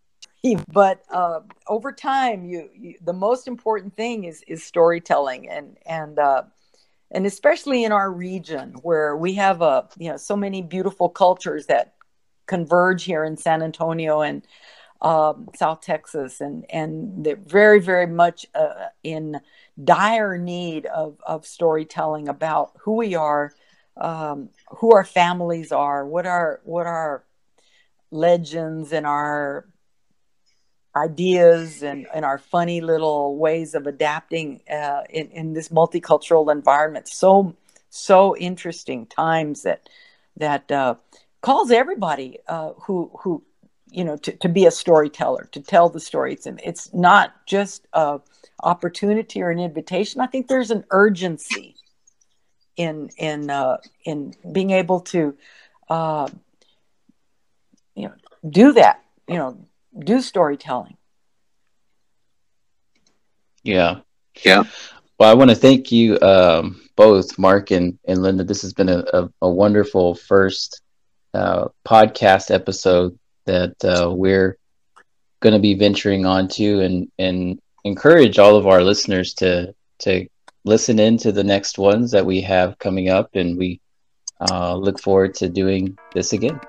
[0.73, 6.19] but uh, over time you, you, the most important thing is is storytelling and and
[6.19, 6.43] uh,
[7.11, 11.67] and especially in our region where we have a you know so many beautiful cultures
[11.67, 11.95] that
[12.47, 14.47] converge here in San Antonio and
[15.01, 19.41] um, South Texas and and they're very very much uh, in
[19.83, 23.53] dire need of of storytelling about who we are
[23.97, 27.25] um, who our families are what our what our
[28.11, 29.67] legends and our
[30.97, 37.09] ideas and, and our funny little ways of adapting uh, in, in this multicultural environment.
[37.09, 37.57] So,
[37.91, 39.89] so interesting times that,
[40.37, 40.95] that uh,
[41.41, 43.43] calls everybody uh, who, who,
[43.91, 46.47] you know, to, to be a storyteller, to tell the stories.
[46.47, 48.21] And it's not just a
[48.63, 50.21] opportunity or an invitation.
[50.21, 51.75] I think there's an urgency
[52.77, 55.37] in, in, uh, in being able to,
[55.89, 56.29] uh,
[57.95, 58.15] you know,
[58.49, 59.59] do that, you know,
[59.99, 60.97] do storytelling.
[63.63, 64.01] Yeah.
[64.45, 64.65] Yeah.
[65.19, 68.45] Well, I want to thank you um, both, Mark and, and Linda.
[68.45, 70.83] This has been a, a, a wonderful first
[71.33, 74.59] uh, podcast episode that uh, we're
[75.41, 80.27] going to be venturing onto and, and encourage all of our listeners to, to
[80.65, 83.31] listen in to the next ones that we have coming up.
[83.35, 83.81] And we
[84.41, 86.61] uh, look forward to doing this again.